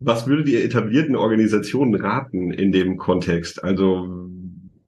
[0.00, 3.64] was würdet ihr etablierten Organisationen raten in dem Kontext?
[3.64, 4.28] Also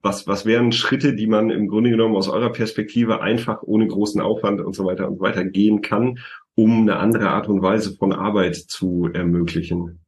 [0.01, 4.21] was, was wären Schritte, die man im Grunde genommen aus eurer Perspektive einfach ohne großen
[4.21, 6.19] Aufwand und so weiter und so weiter gehen kann,
[6.55, 9.99] um eine andere Art und Weise von Arbeit zu ermöglichen?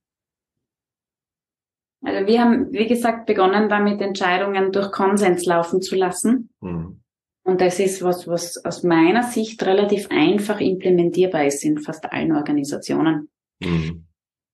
[2.02, 6.50] Also wir haben, wie gesagt, begonnen damit, Entscheidungen durch Konsens laufen zu lassen.
[6.60, 7.00] Mhm.
[7.46, 12.34] Und das ist was, was aus meiner Sicht relativ einfach implementierbar ist in fast allen
[12.34, 13.30] Organisationen.
[13.62, 14.06] Mhm.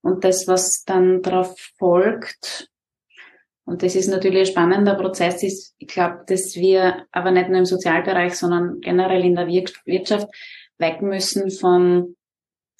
[0.02, 2.69] Und das, was dann darauf folgt,
[3.64, 5.42] und das ist natürlich ein spannender Prozess.
[5.42, 10.28] Ist, ich glaube, dass wir aber nicht nur im Sozialbereich, sondern generell in der Wirtschaft
[10.78, 12.16] weg müssen von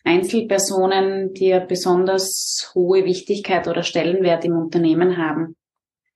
[0.04, 5.56] Einzelpersonen, die eine besonders hohe Wichtigkeit oder Stellenwert im Unternehmen haben.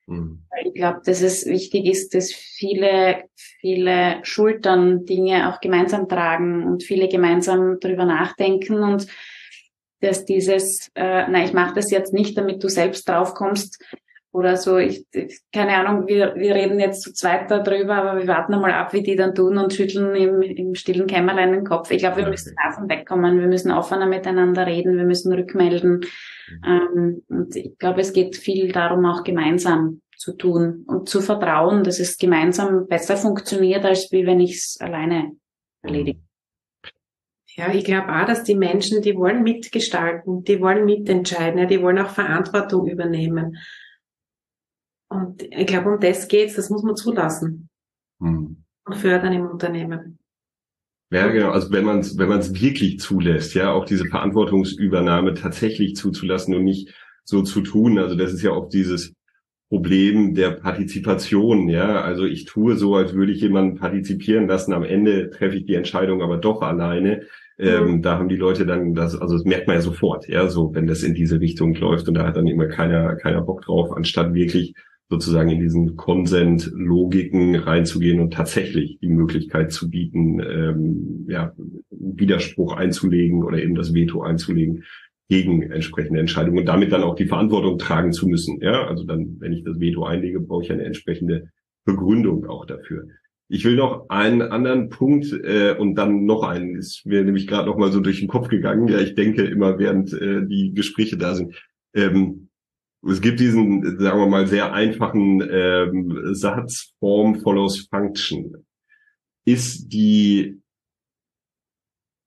[0.06, 0.42] Mhm.
[0.64, 3.24] Ich glaube, dass es wichtig ist, dass viele,
[3.60, 9.06] viele Schultern Dinge auch gemeinsam tragen und viele gemeinsam darüber nachdenken und
[10.00, 13.82] dass dieses, äh, na, ich mache das jetzt nicht, damit du selbst draufkommst,
[14.34, 14.78] oder so.
[14.78, 15.06] Ich,
[15.52, 19.04] keine Ahnung, wir, wir reden jetzt zu zweit darüber, aber wir warten einmal ab, wie
[19.04, 21.92] die dann tun und schütteln im, im stillen Kämmerlein den Kopf.
[21.92, 22.32] Ich glaube, wir okay.
[22.32, 23.38] müssen davon wegkommen.
[23.38, 24.96] Wir müssen offener miteinander reden.
[24.96, 26.00] Wir müssen rückmelden.
[26.00, 26.64] Mhm.
[26.66, 31.84] Ähm, und ich glaube, es geht viel darum, auch gemeinsam zu tun und zu vertrauen,
[31.84, 35.30] dass es gemeinsam besser funktioniert, als wie wenn ich es alleine
[35.80, 36.18] erledige.
[37.56, 41.80] Ja, ich glaube auch, dass die Menschen, die wollen mitgestalten, die wollen mitentscheiden, ja, die
[41.80, 43.58] wollen auch Verantwortung übernehmen.
[45.14, 47.68] Und ich glaube, um das geht's, das muss man zulassen
[48.20, 48.64] hm.
[48.84, 50.18] und fördern im Unternehmen.
[51.10, 51.50] Ja, genau.
[51.50, 56.54] Also wenn man es wenn man es wirklich zulässt, ja, auch diese Verantwortungsübernahme tatsächlich zuzulassen
[56.54, 56.92] und nicht
[57.24, 57.98] so zu tun.
[57.98, 59.14] Also das ist ja auch dieses
[59.68, 62.00] Problem der Partizipation, ja.
[62.00, 64.72] Also ich tue so, als würde ich jemanden partizipieren lassen.
[64.72, 67.22] Am Ende treffe ich die Entscheidung aber doch alleine.
[67.58, 68.02] Ähm, mhm.
[68.02, 70.88] Da haben die Leute dann das, also das merkt man ja sofort, ja, so wenn
[70.88, 74.34] das in diese Richtung läuft und da hat dann immer keiner, keiner Bock drauf, anstatt
[74.34, 74.74] wirklich
[75.10, 81.54] sozusagen in diesen Konsent-Logiken reinzugehen und tatsächlich die Möglichkeit zu bieten, ähm, ja,
[81.90, 84.84] Widerspruch einzulegen oder eben das Veto einzulegen
[85.28, 88.60] gegen entsprechende Entscheidungen und damit dann auch die Verantwortung tragen zu müssen.
[88.60, 91.50] Ja, also dann, wenn ich das Veto einlege, brauche ich eine entsprechende
[91.84, 93.08] Begründung auch dafür.
[93.48, 97.68] Ich will noch einen anderen Punkt äh, und dann noch einen, ist mir nämlich gerade
[97.68, 98.88] noch mal so durch den Kopf gegangen.
[98.88, 101.54] Ja, ich denke immer, während äh, die Gespräche da sind.
[101.94, 102.48] Ähm,
[103.06, 108.64] es gibt diesen, sagen wir mal, sehr einfachen ähm, Satz, Form follows Function.
[109.44, 110.60] Ist die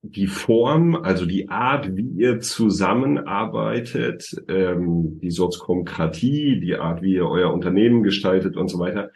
[0.04, 7.28] die Form, also die Art, wie ihr zusammenarbeitet, ähm, die Soziokratie, die Art, wie ihr
[7.28, 9.12] euer Unternehmen gestaltet und so weiter,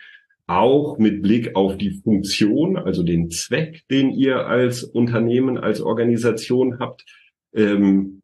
[0.47, 6.80] auch mit Blick auf die Funktion, also den Zweck, den ihr als Unternehmen, als Organisation
[6.80, 7.05] habt,
[7.53, 8.20] ähm,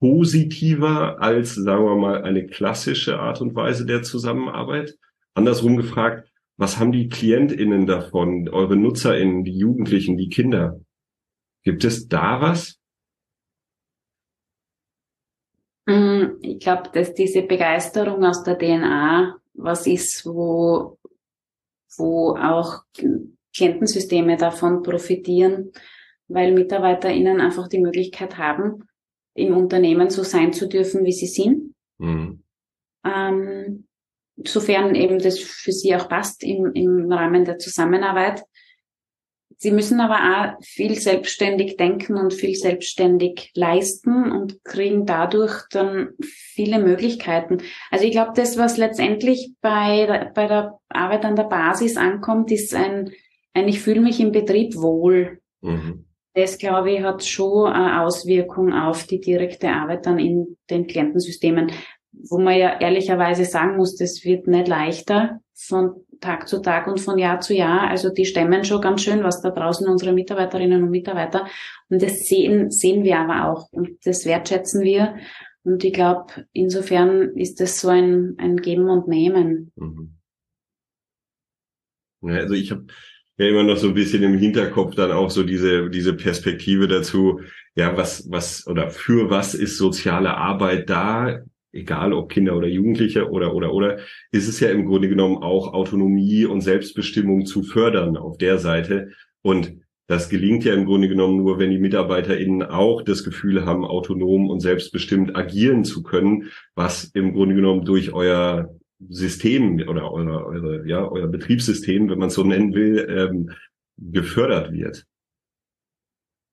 [0.00, 4.98] positiver als, sagen wir mal, eine klassische Art und Weise der Zusammenarbeit?
[5.34, 10.80] Andersrum gefragt, was haben die KlientInnen davon, eure NutzerInnen, die Jugendlichen, die Kinder?
[11.62, 12.78] Gibt es da was?
[15.86, 20.98] Mm, ich glaube, dass diese Begeisterung aus der DNA was ist, wo,
[21.96, 22.84] wo auch
[23.54, 25.72] Klientensysteme davon profitieren,
[26.28, 28.84] weil MitarbeiterInnen einfach die Möglichkeit haben,
[29.36, 31.74] im Unternehmen so sein zu dürfen, wie sie sind.
[31.98, 32.42] Mhm.
[33.04, 33.86] Ähm,
[34.44, 38.42] sofern eben das für sie auch passt im, im Rahmen der Zusammenarbeit.
[39.58, 40.18] Sie müssen aber
[40.58, 47.62] auch viel selbstständig denken und viel selbstständig leisten und kriegen dadurch dann viele Möglichkeiten.
[47.90, 52.74] Also ich glaube, das, was letztendlich bei, bei der Arbeit an der Basis ankommt, ist
[52.74, 53.12] ein,
[53.54, 55.40] ein ich fühle mich im Betrieb wohl.
[55.62, 56.05] Mhm.
[56.36, 61.72] Das, glaube ich, hat schon eine Auswirkung auf die direkte Arbeit dann in den Klientensystemen,
[62.12, 67.00] wo man ja ehrlicherweise sagen muss, das wird nicht leichter von Tag zu Tag und
[67.00, 67.88] von Jahr zu Jahr.
[67.88, 71.46] Also die stemmen schon ganz schön, was da draußen unsere Mitarbeiterinnen und Mitarbeiter.
[71.88, 73.72] Und das sehen, sehen wir aber auch.
[73.72, 75.16] Und das wertschätzen wir.
[75.62, 79.72] Und ich glaube, insofern ist das so ein, ein Geben und Nehmen.
[79.76, 80.18] Mhm.
[82.20, 82.88] Ja, also ich habe
[83.38, 87.40] ja immer noch so ein bisschen im Hinterkopf dann auch so diese, diese Perspektive dazu,
[87.74, 91.42] ja, was, was oder für was ist soziale Arbeit da?
[91.76, 93.98] egal ob Kinder oder Jugendliche oder oder oder,
[94.32, 99.12] ist es ja im Grunde genommen auch Autonomie und Selbstbestimmung zu fördern auf der Seite.
[99.42, 99.74] Und
[100.08, 104.48] das gelingt ja im Grunde genommen nur, wenn die MitarbeiterInnen auch das Gefühl haben, autonom
[104.48, 108.74] und selbstbestimmt agieren zu können, was im Grunde genommen durch euer
[109.08, 113.50] System oder eure, eure, ja, euer Betriebssystem, wenn man es so nennen will, ähm,
[113.98, 115.06] gefördert wird.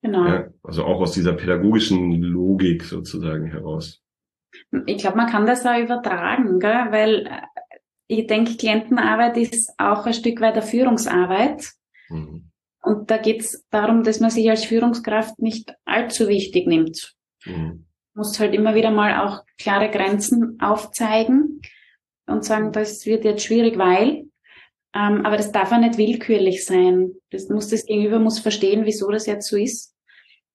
[0.02, 0.26] Genau.
[0.26, 4.02] Ja, also auch aus dieser pädagogischen Logik sozusagen heraus.
[4.86, 6.86] Ich glaube, man kann das auch übertragen, gell?
[6.90, 7.40] weil äh,
[8.06, 11.72] ich denke, Klientenarbeit ist auch ein Stück weit der Führungsarbeit.
[12.10, 12.50] Mhm.
[12.82, 17.14] Und da geht es darum, dass man sich als Führungskraft nicht allzu wichtig nimmt.
[17.46, 17.86] Mhm.
[18.12, 21.62] Muss halt immer wieder mal auch klare Grenzen aufzeigen
[22.26, 24.24] und sagen, das wird jetzt schwierig, weil.
[24.94, 27.12] Ähm, aber das darf auch nicht willkürlich sein.
[27.30, 29.94] Das muss das Gegenüber muss verstehen, wieso das jetzt so ist.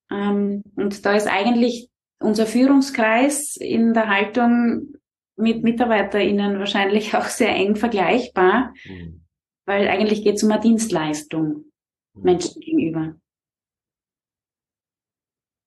[0.10, 1.90] Ähm, und da ist eigentlich
[2.20, 4.94] unser Führungskreis in der Haltung
[5.36, 9.26] mit MitarbeiterInnen wahrscheinlich auch sehr eng vergleichbar, mhm.
[9.66, 11.66] weil eigentlich geht es um eine Dienstleistung
[12.14, 12.24] mhm.
[12.24, 13.16] Menschen gegenüber.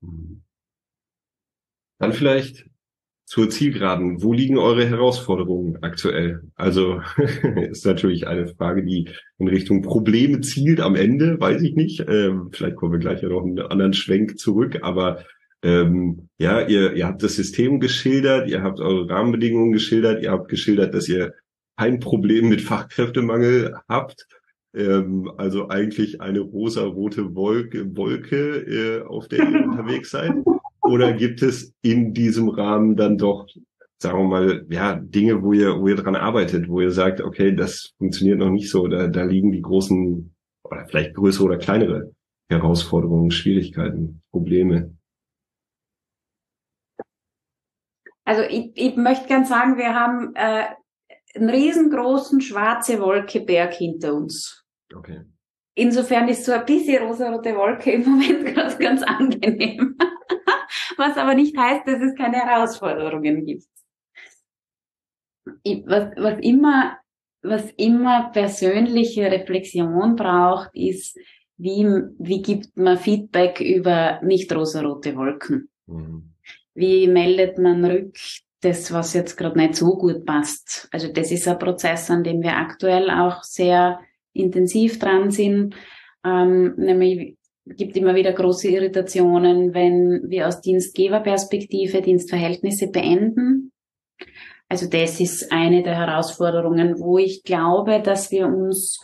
[0.00, 0.42] Mhm.
[1.98, 2.71] Dann vielleicht
[3.33, 4.22] zur Zielgeraden.
[4.22, 6.43] Wo liegen eure Herausforderungen aktuell?
[6.55, 7.01] Also
[7.70, 9.09] ist natürlich eine Frage, die
[9.39, 12.05] in Richtung Probleme zielt am Ende, weiß ich nicht.
[12.07, 15.24] Ähm, vielleicht kommen wir gleich ja noch einen anderen Schwenk zurück, aber
[15.62, 20.51] ähm, ja, ihr, ihr habt das System geschildert, ihr habt eure Rahmenbedingungen geschildert, ihr habt
[20.51, 21.33] geschildert, dass ihr
[21.78, 24.26] kein Problem mit Fachkräftemangel habt.
[24.74, 30.35] Ähm, also eigentlich eine rosa-rote Wolke, Wolke äh, auf der ihr unterwegs seid.
[30.83, 33.47] Oder gibt es in diesem Rahmen dann doch
[34.03, 37.55] sagen wir mal, ja, Dinge, wo ihr, wo ihr dran arbeitet, wo ihr sagt, okay,
[37.55, 42.12] das funktioniert noch nicht so, da, da liegen die großen oder vielleicht größere oder kleinere
[42.51, 44.95] Herausforderungen, Schwierigkeiten, Probleme?
[48.24, 50.66] Also ich, ich möchte gern sagen, wir haben äh,
[51.35, 54.64] einen riesengroßen schwarze Wolkeberg hinter uns.
[54.95, 55.22] Okay.
[55.74, 59.97] Insofern ist so ein bisschen rosarote Wolke im Moment gerade ganz angenehm.
[60.96, 63.66] Was aber nicht heißt, dass es keine Herausforderungen gibt.
[65.86, 66.98] Was, was immer,
[67.42, 71.18] was immer persönliche Reflexion braucht, ist,
[71.56, 71.86] wie,
[72.18, 75.68] wie gibt man Feedback über nicht rosarote Wolken?
[75.86, 76.34] Mhm.
[76.74, 78.16] Wie meldet man rück
[78.60, 80.88] das, was jetzt gerade nicht so gut passt?
[80.92, 84.00] Also das ist ein Prozess, an dem wir aktuell auch sehr
[84.32, 85.74] intensiv dran sind.
[86.24, 87.36] Ähm, nämlich
[87.66, 93.72] gibt immer wieder große Irritationen, wenn wir aus Dienstgeberperspektive Dienstverhältnisse beenden.
[94.68, 98.98] Also das ist eine der Herausforderungen, wo ich glaube, dass wir uns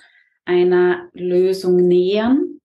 [0.45, 2.61] einer Lösung nähern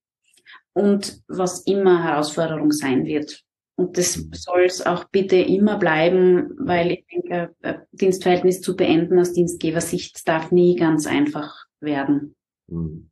[0.74, 3.42] und was immer Herausforderung sein wird.
[3.76, 7.56] Und das soll es auch bitte immer bleiben, weil ich denke,
[7.92, 12.36] Dienstverhältnis zu beenden aus Dienstgebersicht darf nie ganz einfach werden.
[12.70, 13.10] Hm.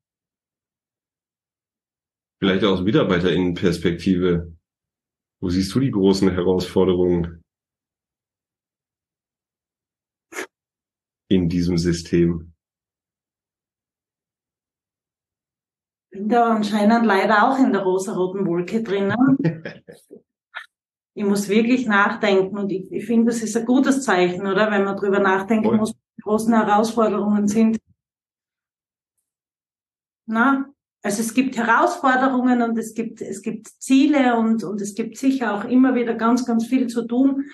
[2.43, 4.51] Vielleicht aus Mitarbeiterinnenperspektive.
[5.41, 7.43] Wo siehst du die großen Herausforderungen
[11.29, 12.53] in diesem System?
[16.09, 19.37] Bin da anscheinend leider auch in der rosaroten Wolke drinnen.
[21.13, 24.71] ich muss wirklich nachdenken und ich, ich finde, das ist ein gutes Zeichen, oder?
[24.71, 25.77] Wenn man drüber nachdenken Voll.
[25.77, 27.79] muss, die großen Herausforderungen sind.
[30.25, 30.65] Na,
[31.03, 35.53] also es gibt Herausforderungen und es gibt, es gibt Ziele und, und es gibt sicher
[35.55, 37.45] auch immer wieder ganz, ganz viel zu tun.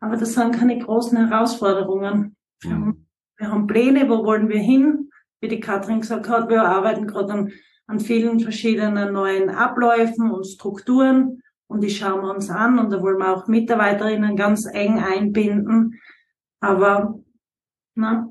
[0.00, 2.36] Aber das sind keine großen Herausforderungen.
[2.60, 2.74] Wir, mhm.
[2.74, 5.10] haben, wir haben Pläne, wo wollen wir hin?
[5.40, 7.52] Wie die Katrin gesagt hat, wir arbeiten gerade an,
[7.86, 13.00] an vielen verschiedenen neuen Abläufen und Strukturen und die schauen wir uns an und da
[13.00, 16.00] wollen wir auch Mitarbeiterinnen ganz eng einbinden.
[16.60, 17.18] Aber
[17.94, 18.28] na,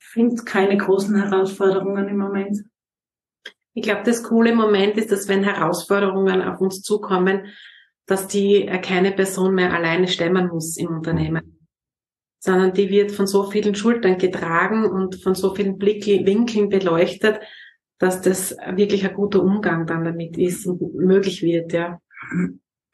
[0.00, 2.64] ich finde keine großen Herausforderungen im Moment.
[3.76, 7.48] Ich glaube, das coole Moment ist, dass wenn Herausforderungen auf uns zukommen,
[8.06, 11.60] dass die äh, keine Person mehr alleine stemmen muss im Unternehmen,
[12.38, 17.40] sondern die wird von so vielen Schultern getragen und von so vielen Blickwinkeln beleuchtet,
[17.98, 22.00] dass das wirklich ein guter Umgang dann damit ist und möglich wird, ja.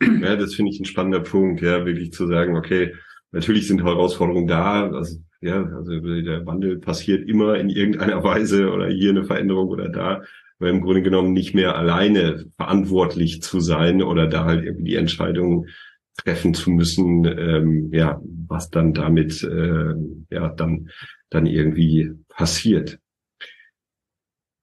[0.01, 2.93] Ja, das finde ich ein spannender Punkt, ja, wirklich zu sagen, okay,
[3.30, 8.89] natürlich sind Herausforderungen da, also, ja, also der Wandel passiert immer in irgendeiner Weise oder
[8.89, 10.22] hier eine Veränderung oder da
[10.68, 15.66] im Grunde genommen nicht mehr alleine verantwortlich zu sein oder da halt irgendwie die Entscheidung
[16.16, 19.94] treffen zu müssen, ähm, ja, was dann damit äh,
[20.30, 20.90] ja dann
[21.30, 22.98] dann irgendwie passiert.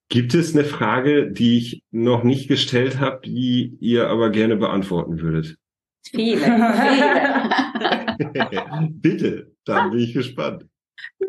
[0.09, 5.19] Gibt es eine Frage, die ich noch nicht gestellt habe, die ihr aber gerne beantworten
[5.19, 5.57] würdet?
[6.03, 7.29] Viele, viele.
[8.89, 10.65] Bitte, dann bin ich gespannt.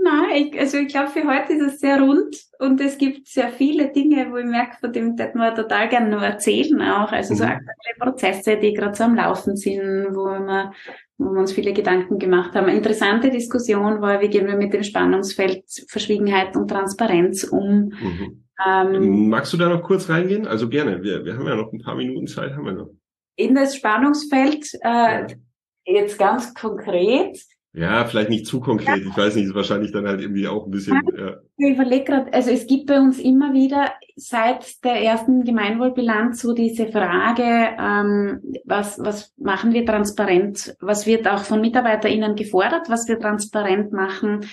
[0.02, 3.50] Nein, ich, also ich glaube, für heute ist es sehr rund und es gibt sehr
[3.50, 7.10] viele Dinge, wo ich merke, von dem hätten wir total gerne noch erzählen auch.
[7.10, 7.38] Also mhm.
[7.38, 10.72] so aktuelle Prozesse, die gerade so am Laufen sind, wo wir,
[11.18, 12.66] wo wir uns viele Gedanken gemacht haben.
[12.66, 17.92] Eine interessante Diskussion war, wie gehen wir mit dem Spannungsfeld Verschwiegenheit und Transparenz um.
[18.00, 18.44] Mhm.
[18.66, 20.46] Ähm, Magst du da noch kurz reingehen?
[20.46, 22.90] Also gerne, wir, wir haben ja noch ein paar Minuten Zeit, haben wir noch.
[23.36, 25.26] In das Spannungsfeld, äh, ja.
[25.86, 27.38] jetzt ganz konkret,
[27.72, 29.02] ja, vielleicht nicht zu konkret.
[29.06, 31.00] Ich weiß nicht, ist wahrscheinlich dann halt irgendwie auch ein bisschen.
[31.16, 31.36] Ja.
[31.56, 36.52] Ich überlege gerade, also es gibt bei uns immer wieder seit der ersten Gemeinwohlbilanz so
[36.52, 40.74] diese Frage, ähm, was, was machen wir transparent?
[40.80, 44.46] Was wird auch von MitarbeiterInnen gefordert, was wir transparent machen?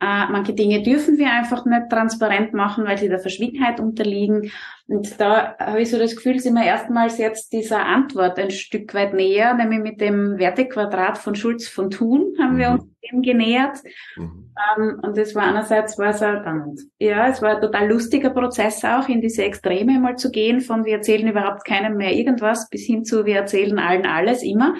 [0.00, 4.52] Äh, manche Dinge dürfen wir einfach nicht transparent machen, weil sie der Verschwiegenheit unterliegen.
[4.86, 8.94] Und da habe ich so das Gefühl, sind wir erstmals jetzt dieser Antwort ein Stück
[8.94, 12.58] weit näher, nämlich mit dem Wertequadrat von Schulz von Thun haben mhm.
[12.58, 13.78] wir uns dem genähert.
[14.16, 14.54] Mhm.
[14.76, 18.84] Ähm, und das war einerseits war es ein, ja, es war ein total lustiger Prozess
[18.84, 22.84] auch, in diese Extreme mal zu gehen, von wir erzählen überhaupt keinem mehr irgendwas bis
[22.84, 24.74] hin zu wir erzählen allen alles immer.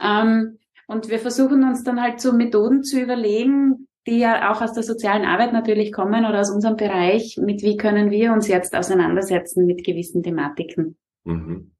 [0.00, 4.72] Ähm, und wir versuchen uns dann halt so Methoden zu überlegen, die ja auch aus
[4.72, 8.74] der sozialen Arbeit natürlich kommen oder aus unserem Bereich, mit wie können wir uns jetzt
[8.74, 10.96] auseinandersetzen mit gewissen Thematiken.
[11.24, 11.72] Mhm.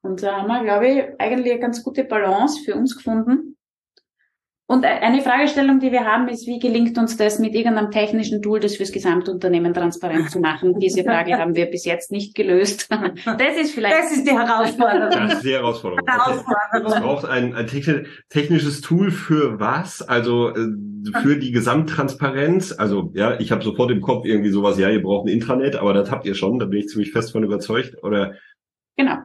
[0.00, 3.57] Und da haben wir, glaube ich, eigentlich eine ganz gute Balance für uns gefunden.
[4.70, 8.60] Und eine Fragestellung, die wir haben, ist, wie gelingt uns das mit irgendeinem technischen Tool,
[8.60, 10.74] das fürs Gesamtunternehmen transparent zu machen?
[10.78, 12.88] Diese Frage haben wir bis jetzt nicht gelöst.
[13.38, 13.96] Das ist vielleicht.
[13.96, 15.10] Das ist die Herausforderung.
[15.10, 16.06] Das ist die Herausforderung.
[16.06, 16.92] Herausforderung.
[16.92, 17.66] Es braucht ein, ein
[18.28, 20.02] technisches Tool für was?
[20.02, 20.66] Also äh,
[21.22, 22.72] für die Gesamttransparenz.
[22.72, 25.94] Also ja, ich habe sofort im Kopf irgendwie sowas, ja, ihr braucht ein Intranet, aber
[25.94, 28.02] das habt ihr schon, da bin ich ziemlich fest von überzeugt.
[28.02, 28.34] Oder
[28.98, 29.18] Genau.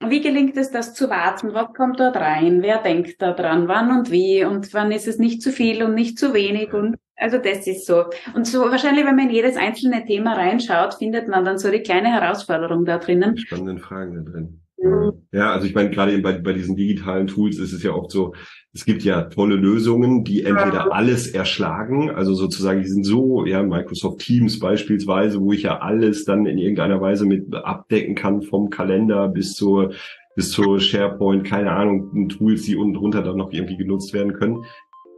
[0.00, 1.54] Wie gelingt es, das zu warten?
[1.54, 2.62] Was kommt dort rein?
[2.62, 3.68] Wer denkt da dran?
[3.68, 4.44] Wann und wie?
[4.44, 6.72] Und wann ist es nicht zu viel und nicht zu wenig?
[6.74, 8.06] Und also das ist so.
[8.34, 11.80] Und so wahrscheinlich, wenn man in jedes einzelne Thema reinschaut, findet man dann so die
[11.80, 13.36] kleine Herausforderung da drinnen.
[13.38, 14.63] Spannende Fragen da drin.
[15.32, 18.34] Ja, also ich meine, gerade bei, bei diesen digitalen Tools ist es ja oft so,
[18.72, 23.62] es gibt ja tolle Lösungen, die entweder alles erschlagen, also sozusagen, die sind so, ja,
[23.62, 28.70] Microsoft Teams beispielsweise, wo ich ja alles dann in irgendeiner Weise mit abdecken kann, vom
[28.70, 29.92] Kalender bis zur
[30.36, 34.64] bis zur SharePoint, keine Ahnung, Tools, die unten drunter dann noch irgendwie genutzt werden können.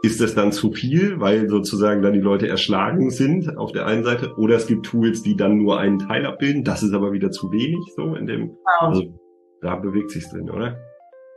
[0.03, 4.05] Ist das dann zu viel, weil sozusagen dann die Leute erschlagen sind auf der einen
[4.05, 4.35] Seite?
[4.37, 6.65] Oder es gibt Tools, die dann nur einen Teil abbilden.
[6.65, 8.49] Das ist aber wieder zu wenig, so in dem.
[8.49, 8.59] Genau.
[8.81, 9.19] Also
[9.61, 10.77] da bewegt sich drin, oder?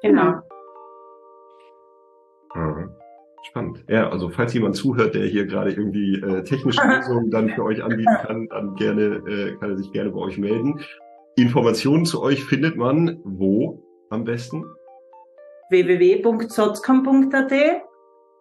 [0.01, 0.39] Genau.
[2.53, 2.89] Aha.
[3.43, 3.85] Spannend.
[3.87, 7.83] Ja, also falls jemand zuhört, der hier gerade irgendwie äh, technische Lösungen dann für euch
[7.83, 10.81] anbieten kann, dann gerne äh, kann er sich gerne bei euch melden.
[11.35, 14.65] Informationen zu euch findet man wo am besten?
[15.69, 17.51] www.sotzcom.at.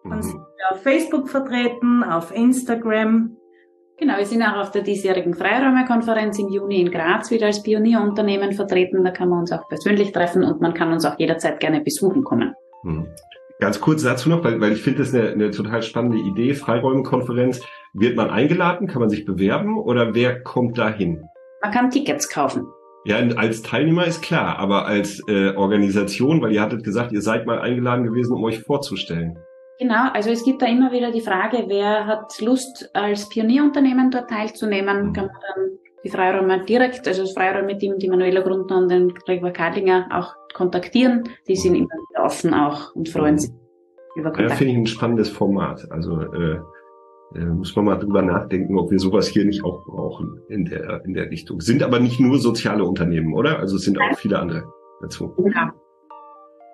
[0.03, 0.21] Mhm.
[0.21, 3.38] sind wir auf Facebook vertreten, auf Instagram.
[3.99, 8.53] Genau, wir sind auch auf der diesjährigen Freiräumekonferenz im Juni in Graz wieder als Pionierunternehmen
[8.53, 9.03] vertreten.
[9.03, 12.23] Da kann man uns auch persönlich treffen und man kann uns auch jederzeit gerne besuchen
[12.23, 12.53] kommen.
[12.83, 13.07] Hm.
[13.59, 16.53] Ganz kurz dazu noch, weil, weil ich finde das eine, eine total spannende Idee.
[16.53, 17.61] Freiräumekonferenz.
[17.93, 18.87] Wird man eingeladen?
[18.87, 19.77] Kann man sich bewerben?
[19.77, 21.25] Oder wer kommt da hin?
[21.61, 22.67] Man kann Tickets kaufen.
[23.03, 27.45] Ja, als Teilnehmer ist klar, aber als äh, Organisation, weil ihr hattet gesagt, ihr seid
[27.45, 29.37] mal eingeladen gewesen, um euch vorzustellen.
[29.79, 34.29] Genau, also es gibt da immer wieder die Frage, wer hat Lust, als Pionierunternehmen dort
[34.29, 35.13] teilzunehmen, mhm.
[35.13, 35.69] kann man dann
[36.03, 41.29] die Freiräume direkt, also das Freiräume-Team, die Manuela Grundner und den Gregor Kadlinger auch kontaktieren.
[41.47, 41.77] Die sind mhm.
[41.77, 43.51] immer wieder offen auch und freuen sich
[44.15, 44.49] über Kontakt.
[44.49, 45.89] Ja, finde ich ein spannendes Format.
[45.91, 46.59] Also äh,
[47.35, 51.05] äh, muss man mal drüber nachdenken, ob wir sowas hier nicht auch brauchen in der
[51.05, 51.61] in der Richtung.
[51.61, 53.59] Sind aber nicht nur soziale Unternehmen, oder?
[53.59, 54.63] Also es sind auch viele andere
[55.01, 55.33] dazu.
[55.53, 55.73] Ja.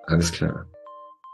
[0.07, 0.65] Alles klar.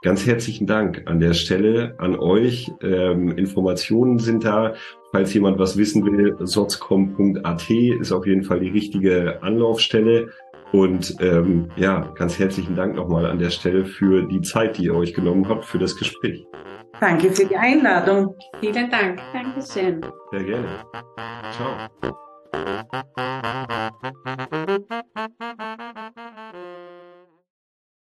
[0.03, 2.71] Ganz herzlichen Dank an der Stelle an euch.
[2.81, 4.73] Ähm, Informationen sind da.
[5.11, 10.29] Falls jemand was wissen will, sotzcom.at ist auf jeden Fall die richtige Anlaufstelle.
[10.71, 14.95] Und ähm, ja, ganz herzlichen Dank nochmal an der Stelle für die Zeit, die ihr
[14.95, 16.47] euch genommen habt für das Gespräch.
[16.99, 18.35] Danke für die Einladung.
[18.59, 19.19] Vielen Dank.
[19.33, 20.01] Dankeschön.
[20.31, 20.67] Sehr gerne.
[21.51, 21.89] Ciao.